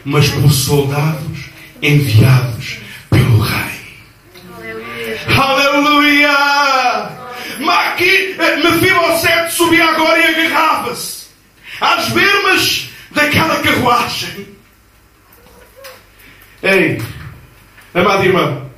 mas 0.04 0.28
por 0.28 0.50
soldados 0.50 1.50
enviados 1.80 2.78
pelo 3.08 3.40
rei. 3.40 3.82
Aleluia! 5.36 6.36
Maqui, 7.60 8.36
Mefibosete 8.62 9.52
subia 9.54 9.84
agora 9.84 10.18
e 10.18 10.46
agarrava-se 10.46 11.26
às 11.80 12.08
bermas 12.08 12.91
daquela 13.14 13.60
carruagem. 13.60 14.48
Ei, 16.62 17.02
amado 17.94 18.24
irmão, 18.24 18.70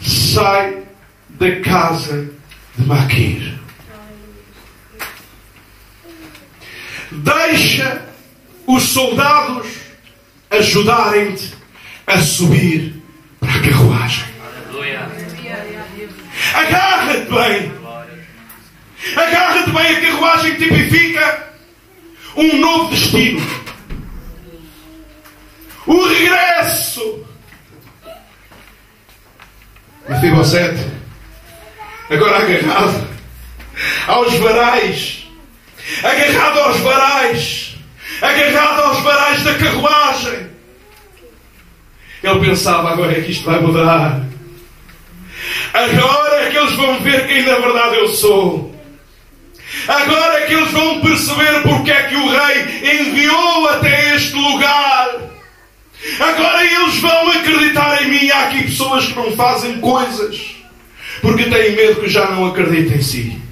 sai 0.00 0.84
da 1.30 1.60
casa 1.60 2.30
de 2.76 2.86
Maquir. 2.86 3.58
Deixa 7.10 8.06
os 8.66 8.84
soldados 8.84 9.66
ajudarem-te 10.50 11.54
a 12.06 12.20
subir 12.20 13.02
para 13.40 13.52
a 13.52 13.62
carruagem. 13.62 14.24
Agarra-te 16.54 17.30
bem. 17.30 17.72
Agarra-te 19.16 19.70
bem. 19.70 19.96
A 19.96 20.00
carruagem 20.00 20.54
tipifica 20.56 21.49
um 22.36 22.56
novo 22.58 22.90
destino. 22.90 23.40
O 25.86 26.06
regresso. 26.06 27.26
Mefibosete, 30.08 30.86
agora 32.10 32.38
agarrado 32.38 33.08
aos 34.08 34.34
varais, 34.34 35.26
agarrado 36.02 36.58
aos 36.58 36.80
varais, 36.80 37.76
agarrado 38.20 38.80
aos 38.80 39.00
varais 39.02 39.44
da 39.44 39.54
carruagem. 39.54 40.50
Ele 42.22 42.40
pensava, 42.40 42.90
agora 42.90 43.12
é 43.12 43.22
que 43.22 43.30
isto 43.30 43.44
vai 43.44 43.60
mudar. 43.60 44.20
Agora 45.72 46.42
é 46.42 46.50
que 46.50 46.56
eles 46.58 46.72
vão 46.74 47.00
ver 47.00 47.26
quem 47.26 47.46
na 47.46 47.56
verdade 47.56 47.96
eu 47.96 48.08
sou. 48.08 48.69
Agora 49.90 50.38
é 50.38 50.46
que 50.46 50.54
eles 50.54 50.70
vão 50.70 51.00
perceber 51.00 51.62
porque 51.62 51.90
é 51.90 52.02
que 52.04 52.14
o 52.14 52.28
rei 52.28 53.00
enviou 53.00 53.68
até 53.70 54.14
este 54.14 54.36
lugar. 54.36 55.16
Agora 56.20 56.64
eles 56.64 56.96
vão 57.00 57.28
acreditar 57.30 58.00
em 58.00 58.08
mim. 58.08 58.30
Há 58.30 58.44
aqui 58.44 58.62
pessoas 58.62 59.06
que 59.06 59.16
não 59.16 59.34
fazem 59.34 59.80
coisas 59.80 60.54
porque 61.20 61.50
têm 61.50 61.74
medo 61.74 62.00
que 62.00 62.08
já 62.08 62.30
não 62.30 62.46
acreditem 62.46 62.98
em 62.98 63.02
si. 63.02 63.42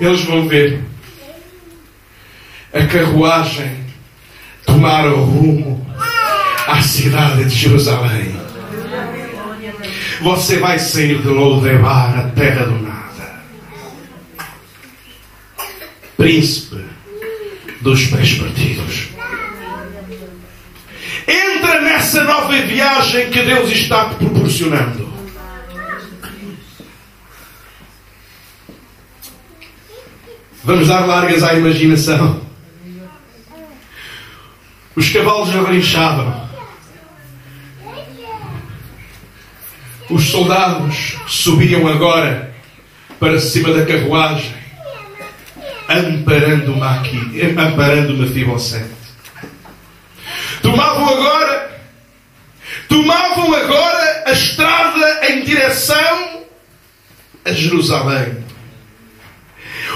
Eles 0.00 0.22
vão 0.22 0.48
ver 0.48 0.82
a 2.72 2.86
carruagem 2.86 3.84
tomar 4.64 5.06
o 5.08 5.24
rumo 5.24 5.86
à 6.66 6.80
cidade 6.80 7.44
de 7.44 7.54
Jerusalém. 7.54 8.48
Você 10.20 10.58
vai 10.58 10.78
de 11.18 11.28
Lodebar, 11.28 12.18
a 12.18 12.22
terra 12.30 12.64
do 12.64 12.82
nada. 12.82 13.42
Príncipe 16.16 16.84
dos 17.80 18.06
pés 18.06 18.34
partidos. 18.34 19.08
Entra 21.26 21.80
nessa 21.82 22.24
nova 22.24 22.56
viagem 22.62 23.30
que 23.30 23.42
Deus 23.42 23.70
está 23.70 24.08
te 24.08 24.16
proporcionando. 24.16 25.08
Vamos 30.64 30.88
dar 30.88 31.06
largas 31.06 31.42
à 31.44 31.54
imaginação. 31.54 32.40
Os 34.96 35.08
cavalos 35.10 35.50
relinchavam. 35.50 36.37
Os 40.10 40.30
soldados 40.30 41.16
subiam 41.26 41.86
agora 41.86 42.54
para 43.20 43.38
cima 43.38 43.72
da 43.72 43.84
carruagem, 43.84 44.54
amparando-me 45.88 46.82
aqui, 46.82 47.54
amparando-me 47.58 48.20
Mefibosete. 48.20 48.98
Tomavam 50.62 51.08
agora, 51.08 51.80
tomavam 52.88 53.54
agora 53.54 54.24
a 54.26 54.32
estrada 54.32 55.30
em 55.30 55.42
direção 55.44 56.42
a 57.44 57.52
Jerusalém. 57.52 58.44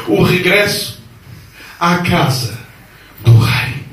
O 0.08 0.22
regresso 0.22 1.00
à 1.78 1.98
casa 1.98 2.58
do 3.20 3.38
rei. 3.38 3.84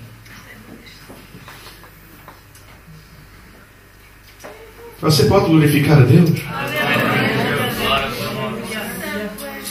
Você 5.01 5.23
pode 5.25 5.45
glorificar 5.45 5.99
a 5.99 6.01
Deus? 6.01 6.29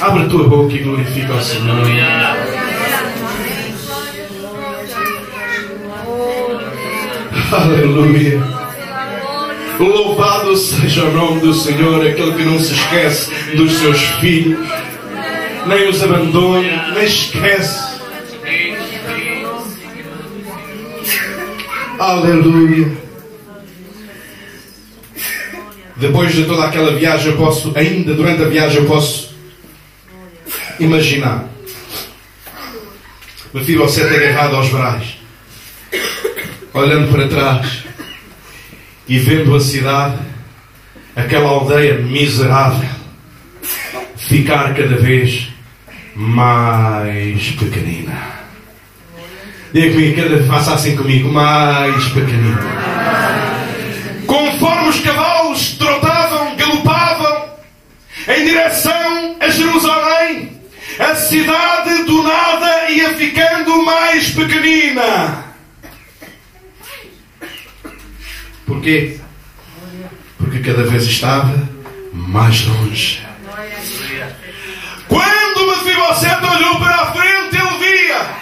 Abre 0.00 0.22
a 0.22 0.28
tua 0.28 0.48
boca 0.48 0.72
e 0.72 0.78
glorifica 0.78 1.34
ao 1.34 1.40
Senhor. 1.42 1.86
Aleluia. 7.52 8.42
Louvado 9.78 10.56
seja 10.56 11.04
o 11.04 11.12
nome 11.12 11.40
do 11.40 11.52
Senhor, 11.52 12.06
aquele 12.06 12.32
que 12.32 12.44
não 12.44 12.58
se 12.58 12.72
esquece 12.72 13.30
dos 13.54 13.72
seus 13.78 14.00
filhos, 14.20 14.66
nem 15.66 15.88
os 15.88 16.02
abandona, 16.02 16.92
nem 16.94 17.04
esquece. 17.04 17.98
Aleluia. 21.98 23.07
Depois 25.98 26.32
de 26.32 26.44
toda 26.44 26.64
aquela 26.64 26.94
viagem, 26.94 27.32
eu 27.32 27.36
posso, 27.36 27.72
ainda 27.74 28.14
durante 28.14 28.42
a 28.42 28.48
viagem, 28.48 28.78
eu 28.78 28.86
posso 28.86 29.34
imaginar. 30.78 31.44
Meu 33.52 33.64
filho, 33.64 33.80
você 33.80 34.02
agarrado 34.02 34.54
aos 34.54 34.68
brais, 34.68 35.18
olhando 36.72 37.10
para 37.10 37.26
trás 37.26 37.84
e 39.08 39.18
vendo 39.18 39.56
a 39.56 39.60
cidade, 39.60 40.18
aquela 41.16 41.48
aldeia 41.48 41.98
miserável, 41.98 42.88
ficar 44.16 44.74
cada 44.74 44.96
vez 44.96 45.48
mais 46.14 47.50
pequenina. 47.52 48.38
Diga 49.72 49.92
comigo, 49.92 50.44
faça 50.46 50.74
assim 50.74 50.96
comigo, 50.96 51.32
mais 51.32 52.04
pequenina. 52.08 52.97
A 60.98 61.14
cidade 61.14 62.02
do 62.04 62.22
nada 62.22 62.90
ia 62.90 63.14
ficando 63.14 63.84
mais 63.84 64.30
pequenina. 64.30 65.44
Porquê? 68.66 69.18
Porque 70.36 70.58
cada 70.60 70.82
vez 70.84 71.04
estava 71.04 71.68
mais 72.12 72.66
longe. 72.66 73.26
Quando 75.06 75.66
Mefibosete 75.68 76.44
olhou 76.44 76.78
para 76.78 76.94
a 76.96 77.12
frente, 77.12 77.56
ele 77.56 77.78
via 77.78 78.36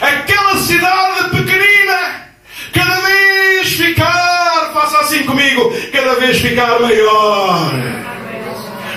aquela 0.00 0.56
cidade 0.58 1.30
pequenina 1.30 2.28
cada 2.72 3.00
vez 3.00 3.72
ficar, 3.72 4.70
faça 4.74 4.98
assim 4.98 5.24
comigo, 5.24 5.72
cada 5.92 6.14
vez 6.16 6.38
ficar 6.40 6.80
maior. 6.80 7.72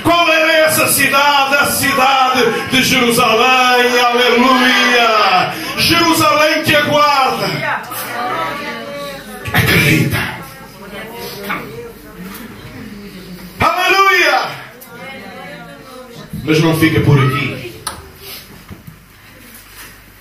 Qual 0.04 0.32
era 0.32 0.65
essa 0.86 0.94
cidade? 0.94 1.56
A 1.56 1.66
cidade 1.66 2.70
de 2.70 2.84
Jerusalém, 2.84 4.00
aleluia! 4.00 5.54
Jerusalém 5.78 6.64
te 6.64 6.76
aguarda. 6.76 7.48
Acredita. 9.54 10.18
Aleluia! 13.60 14.52
Mas 16.44 16.62
não 16.62 16.80
fica 16.80 17.00
por 17.02 17.18
aqui. 17.18 17.84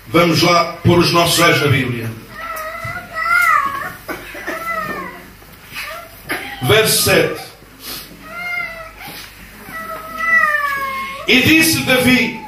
Vamos 0.08 0.42
lá 0.42 0.74
pôr 0.84 0.98
os 0.98 1.12
nossos 1.12 1.38
olhos 1.40 1.60
na 1.60 1.66
Bíblia. 1.68 2.10
Verso 6.62 7.02
7. 7.02 7.53
E 11.26 11.42
disse 11.42 11.80
Davi: 11.80 12.40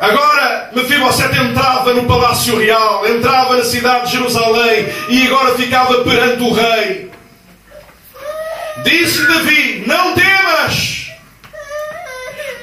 Agora 0.00 0.70
Mefibosete 0.74 1.38
entrava 1.38 1.94
no 1.94 2.04
palácio 2.04 2.58
real, 2.58 3.06
entrava 3.06 3.56
na 3.56 3.64
cidade 3.64 4.06
de 4.06 4.12
Jerusalém 4.12 4.88
e 5.08 5.26
agora 5.26 5.54
ficava 5.54 6.02
perante 6.02 6.42
o 6.42 6.52
rei. 6.52 7.10
Disse 8.82 9.26
Davi: 9.26 9.84
Não 9.86 10.14
temas, 10.14 11.08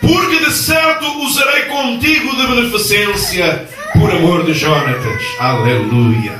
porque 0.01 0.43
de 0.43 0.51
certo 0.51 1.05
usarei 1.23 1.63
contigo 1.63 2.35
de 2.35 2.47
beneficência 2.47 3.67
por 3.93 4.11
amor 4.11 4.43
de 4.43 4.53
Jonatas. 4.53 5.23
Aleluia. 5.39 6.33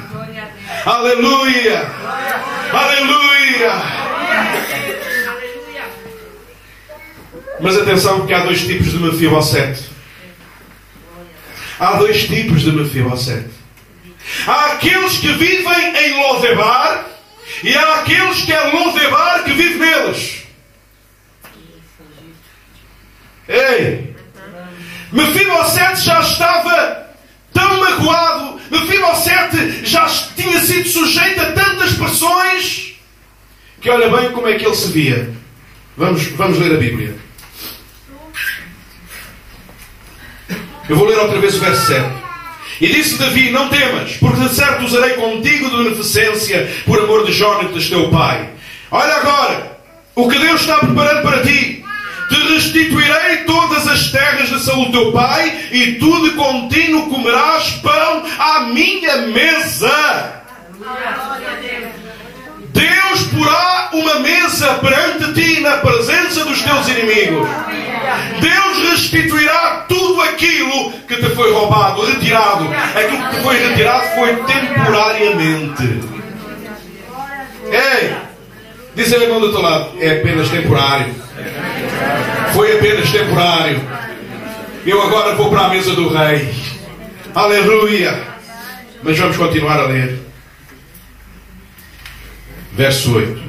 Aleluia. 0.86 1.86
Aleluia. 2.74 3.99
Mas 7.62 7.78
atenção, 7.78 8.20
porque 8.20 8.34
há 8.34 8.46
dois 8.46 8.62
tipos 8.66 8.92
de 8.92 8.98
Mefibosete. 8.98 9.84
Há 11.80 11.94
dois 11.94 12.26
tipos 12.26 12.62
de 12.62 12.72
Mefibosete. 12.72 13.50
Há 14.48 14.74
aqueles 14.74 15.18
que 15.18 15.32
vivem 15.34 15.98
em 15.98 16.22
Lodebar 16.22 17.06
e 17.64 17.76
há 17.76 17.96
aqueles 17.96 18.42
que 18.42 18.54
é 18.54 18.64
Lodebar 18.72 19.44
que 19.44 19.54
vive 19.54 19.80
neles. 19.80 20.44
Ei! 23.48 24.16
Mefibosete 25.12 26.02
já 26.02 26.20
estava 26.22 27.10
tão 27.52 27.80
magoado, 27.80 28.62
Mefibosete 28.70 29.86
já 29.86 30.08
tinha 30.36 30.60
sido 30.60 30.88
sujeito 30.88 31.42
a 31.42 31.52
tantas 31.52 31.94
pressões 31.94 32.94
que 33.82 33.90
olha 33.90 34.10
bem 34.16 34.32
como 34.32 34.48
é 34.48 34.56
que 34.56 34.66
ele 34.66 34.76
se 34.76 34.92
via. 34.92 35.34
Vamos, 35.98 36.28
vamos 36.28 36.60
ler 36.60 36.76
a 36.76 36.78
Bíblia. 36.78 37.29
Eu 40.90 40.96
vou 40.96 41.08
ler 41.08 41.20
outra 41.20 41.40
vez 41.40 41.56
o 41.56 41.60
verso 41.60 41.86
7. 41.86 42.04
E 42.82 42.88
disse 42.88 43.20
Davi: 43.20 43.52
Não 43.52 43.70
temas, 43.70 44.18
porque 44.18 44.42
de 44.42 44.56
certo 44.56 44.86
usarei 44.86 45.14
contigo 45.14 45.70
de 45.70 45.84
beneficência 45.84 46.68
por 46.86 47.00
amor 47.00 47.26
de 47.26 47.32
Jonatas, 47.32 47.88
teu 47.88 48.10
pai. 48.10 48.50
Olha 48.90 49.16
agora 49.18 49.78
o 50.16 50.28
que 50.28 50.40
Deus 50.40 50.62
está 50.62 50.80
preparando 50.80 51.22
para 51.22 51.44
ti. 51.44 51.86
Te 52.30 52.54
restituirei 52.54 53.38
todas 53.46 53.88
as 53.88 54.12
terras 54.12 54.50
de 54.50 54.60
Saul 54.60 54.92
teu 54.92 55.12
pai, 55.12 55.70
e 55.72 55.94
tu 55.94 56.24
de 56.24 56.36
contínuo 56.36 57.10
comerás 57.10 57.70
pão 57.84 58.24
à 58.38 58.62
minha 58.62 59.18
mesa. 59.28 60.44
Deus 61.62 61.99
porá 63.34 63.90
uma 63.94 64.20
casa 64.60 64.74
perante 64.76 65.34
ti 65.34 65.62
na 65.62 65.78
presença 65.78 66.44
dos 66.44 66.62
teus 66.62 66.88
inimigos. 66.90 67.48
Deus 68.42 68.90
restituirá 68.90 69.86
tudo 69.88 70.22
aquilo 70.22 70.92
que 71.08 71.16
te 71.16 71.30
foi 71.36 71.54
roubado, 71.54 72.06
retirado. 72.06 72.68
Aquilo 72.96 73.30
que 73.30 73.36
te 73.36 73.42
foi 73.42 73.58
retirado 73.58 74.04
foi 74.16 74.36
temporariamente. 74.44 76.00
Ei, 77.72 78.16
diz 78.96 79.12
irmão 79.12 79.40
do 79.40 79.52
teu 79.52 79.62
lado, 79.62 79.92
é 80.00 80.20
apenas 80.20 80.50
temporário. 80.50 81.14
Foi 82.54 82.78
apenas 82.78 83.12
temporário. 83.12 83.82
Eu 84.86 85.02
agora 85.02 85.36
vou 85.36 85.50
para 85.50 85.66
a 85.66 85.70
mesa 85.70 85.94
do 85.94 86.10
rei. 86.10 86.54
Aleluia. 87.36 88.20
Mas 89.04 89.18
vamos 89.18 89.38
continuar 89.38 89.80
a 89.80 89.84
ler. 89.84 90.29
Verso 92.80 93.14
8. 93.14 93.44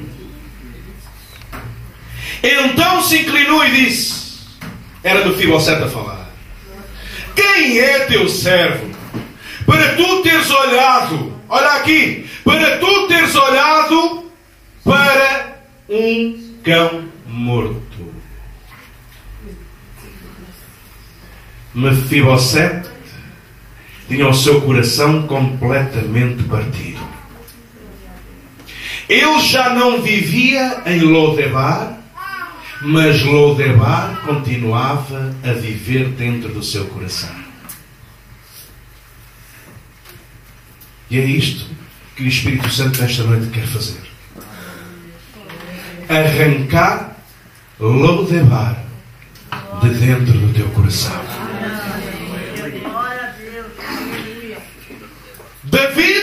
Então 2.42 3.00
se 3.00 3.20
inclinou 3.20 3.64
e 3.64 3.70
disse: 3.70 4.40
Era 5.04 5.22
do 5.22 5.36
Fibocete 5.36 5.84
a 5.84 5.88
falar. 5.88 6.28
Quem 7.36 7.78
é 7.78 8.06
teu 8.06 8.28
servo? 8.28 8.90
Para 9.64 9.94
tu 9.94 10.22
teres 10.22 10.50
olhado, 10.50 11.32
olha 11.48 11.74
aqui, 11.74 12.28
para 12.42 12.78
tu 12.78 13.06
teres 13.06 13.32
olhado 13.36 14.32
para 14.82 15.60
um 15.88 16.56
cão 16.64 17.04
morto. 17.24 18.12
Mefibosete 21.72 22.88
tinha 24.08 24.28
o 24.28 24.34
seu 24.34 24.60
coração 24.62 25.24
completamente 25.28 26.42
partido. 26.42 26.99
Ele 29.10 29.40
já 29.40 29.70
não 29.74 30.00
vivia 30.00 30.84
em 30.86 31.00
Lodebar, 31.00 31.98
mas 32.80 33.20
Lodebar 33.24 34.22
continuava 34.24 35.34
a 35.42 35.52
viver 35.52 36.10
dentro 36.10 36.50
do 36.50 36.62
seu 36.62 36.84
coração. 36.86 37.34
E 41.10 41.18
é 41.18 41.24
isto 41.24 41.66
que 42.14 42.22
o 42.22 42.28
Espírito 42.28 42.70
Santo 42.70 43.02
nesta 43.02 43.24
noite 43.24 43.48
quer 43.48 43.66
fazer. 43.66 44.00
Arrancar 46.08 47.16
Lodebar 47.80 48.80
de 49.82 49.88
dentro 49.88 50.38
do 50.38 50.54
teu 50.54 50.68
coração. 50.68 51.20
David, 55.64 56.19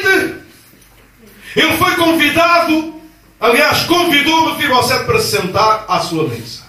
ele 1.58 1.76
foi 1.76 1.96
convidado, 1.96 2.94
aliás, 3.40 3.84
convidou 3.86 4.54
Mefibosete 4.54 5.06
para 5.06 5.20
se 5.20 5.38
sentar 5.38 5.86
à 5.88 6.00
sua 6.00 6.28
mesa. 6.28 6.62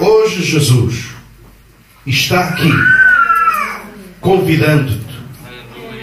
Hoje 0.00 0.42
Jesus 0.42 1.10
está 2.06 2.48
aqui 2.48 2.72
convidando-te 4.22 5.12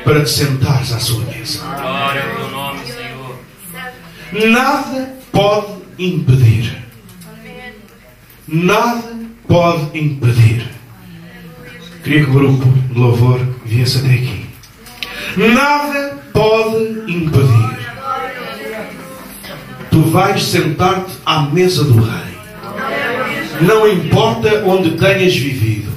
para 0.03 0.23
te 0.23 0.29
sentares 0.29 0.93
à 0.93 0.99
sua 0.99 1.25
mesa. 1.25 1.63
Glória 1.63 2.23
ao 2.23 2.35
teu 2.35 2.51
nome, 2.51 2.79
Senhor. 2.85 3.39
Nada 4.51 5.15
pode 5.31 5.73
impedir. 5.97 6.77
Nada 8.47 9.11
pode 9.47 9.97
impedir. 9.97 10.69
Queria 12.03 12.25
que 12.25 12.29
o 12.29 12.33
grupo 12.33 12.65
de 12.65 12.99
louvor 12.99 13.39
viesse 13.65 13.97
até 13.97 14.13
aqui. 14.13 14.38
Nada 15.37 16.17
pode 16.33 17.11
impedir. 17.11 17.79
Tu 19.91 20.01
vais 20.01 20.43
sentar-te 20.43 21.13
à 21.25 21.41
mesa 21.41 21.83
do 21.83 22.01
rei. 22.01 22.29
Não 23.61 23.87
importa 23.87 24.63
onde 24.65 24.91
tenhas 24.91 25.35
vivido. 25.35 25.91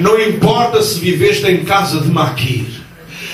Não 0.00 0.20
importa 0.20 0.82
se 0.82 0.98
viveste 0.98 1.46
em 1.46 1.64
casa 1.64 2.00
de 2.00 2.08
Maquir. 2.08 2.66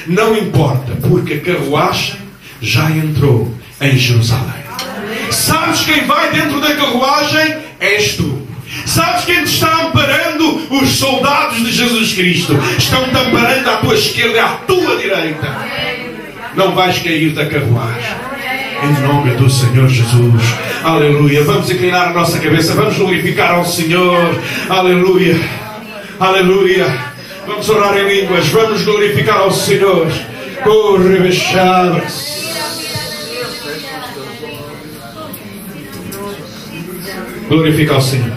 Não 0.07 0.37
importa, 0.37 0.93
porque 1.09 1.35
a 1.35 1.41
carruagem 1.41 2.17
já 2.61 2.91
entrou 2.91 3.53
em 3.81 3.97
Jerusalém. 3.97 4.65
Sabes 5.31 5.81
quem 5.83 6.05
vai 6.07 6.33
dentro 6.33 6.61
da 6.61 6.75
carruagem? 6.75 7.57
És 7.81 8.15
tu. 8.17 8.44
Sabes 8.87 9.25
quem 9.25 9.45
te 9.45 9.55
está 9.55 9.87
amparando? 9.87 10.67
Os 10.71 10.91
soldados 10.99 11.59
de 11.59 11.73
Jesus 11.73 12.13
Cristo. 12.13 12.59
Estão-te 12.79 13.17
amparando 13.17 13.71
à 13.71 13.77
tua 13.77 13.95
esquerda 13.95 14.37
e 14.37 14.41
à 14.41 14.49
tua 14.67 14.97
direita. 14.97 15.57
Não 16.55 16.75
vais 16.75 16.99
cair 16.99 17.31
da 17.31 17.47
carruagem. 17.47 18.15
Em 18.83 19.03
nome 19.03 19.31
do 19.33 19.49
Senhor 19.49 19.89
Jesus. 19.89 20.43
Aleluia. 20.85 21.43
Vamos 21.45 21.71
inclinar 21.71 22.09
a 22.09 22.13
nossa 22.13 22.39
cabeça. 22.39 22.75
Vamos 22.75 22.97
glorificar 22.97 23.53
ao 23.53 23.65
Senhor. 23.65 24.39
Aleluia. 24.69 25.37
Aleluia. 26.21 26.87
Vamos 27.47 27.69
orar 27.69 27.97
em 27.97 28.21
línguas. 28.21 28.47
Vamos 28.49 28.83
glorificar 28.83 29.39
ao 29.39 29.51
Senhor. 29.51 30.07
Corre, 30.63 31.19
bechadas. 31.21 32.35
Glorifica 37.49 37.95
ao 37.95 38.01
Senhor. 38.01 38.34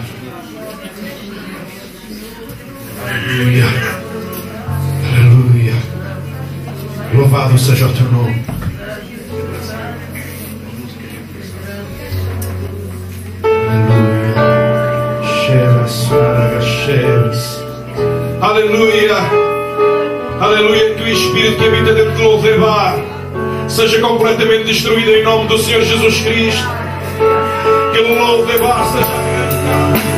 Aleluia. 3.28 3.64
Aleluia. 5.12 5.74
Louvado 7.12 7.58
seja 7.58 7.86
o 7.86 7.92
teu 7.92 8.10
nome. 8.10 8.42
Aleluia. 18.40 19.16
Aleluia. 19.16 19.16
Aleluia. 20.40 20.94
Que 20.94 21.02
o 21.02 21.08
Espírito 21.08 21.58
que 21.58 21.66
habita 21.66 21.92
dentro 21.92 22.12
do 22.12 22.22
Lodebar 22.22 22.96
seja 23.68 24.00
completamente 24.00 24.64
destruído 24.64 25.10
em 25.10 25.22
nome 25.22 25.48
do 25.48 25.58
Senhor 25.58 25.82
Jesus 25.82 26.18
Cristo. 26.22 26.66
Que 27.92 28.00
o 28.00 28.14
Lodebar 28.14 28.86
seja 28.90 30.17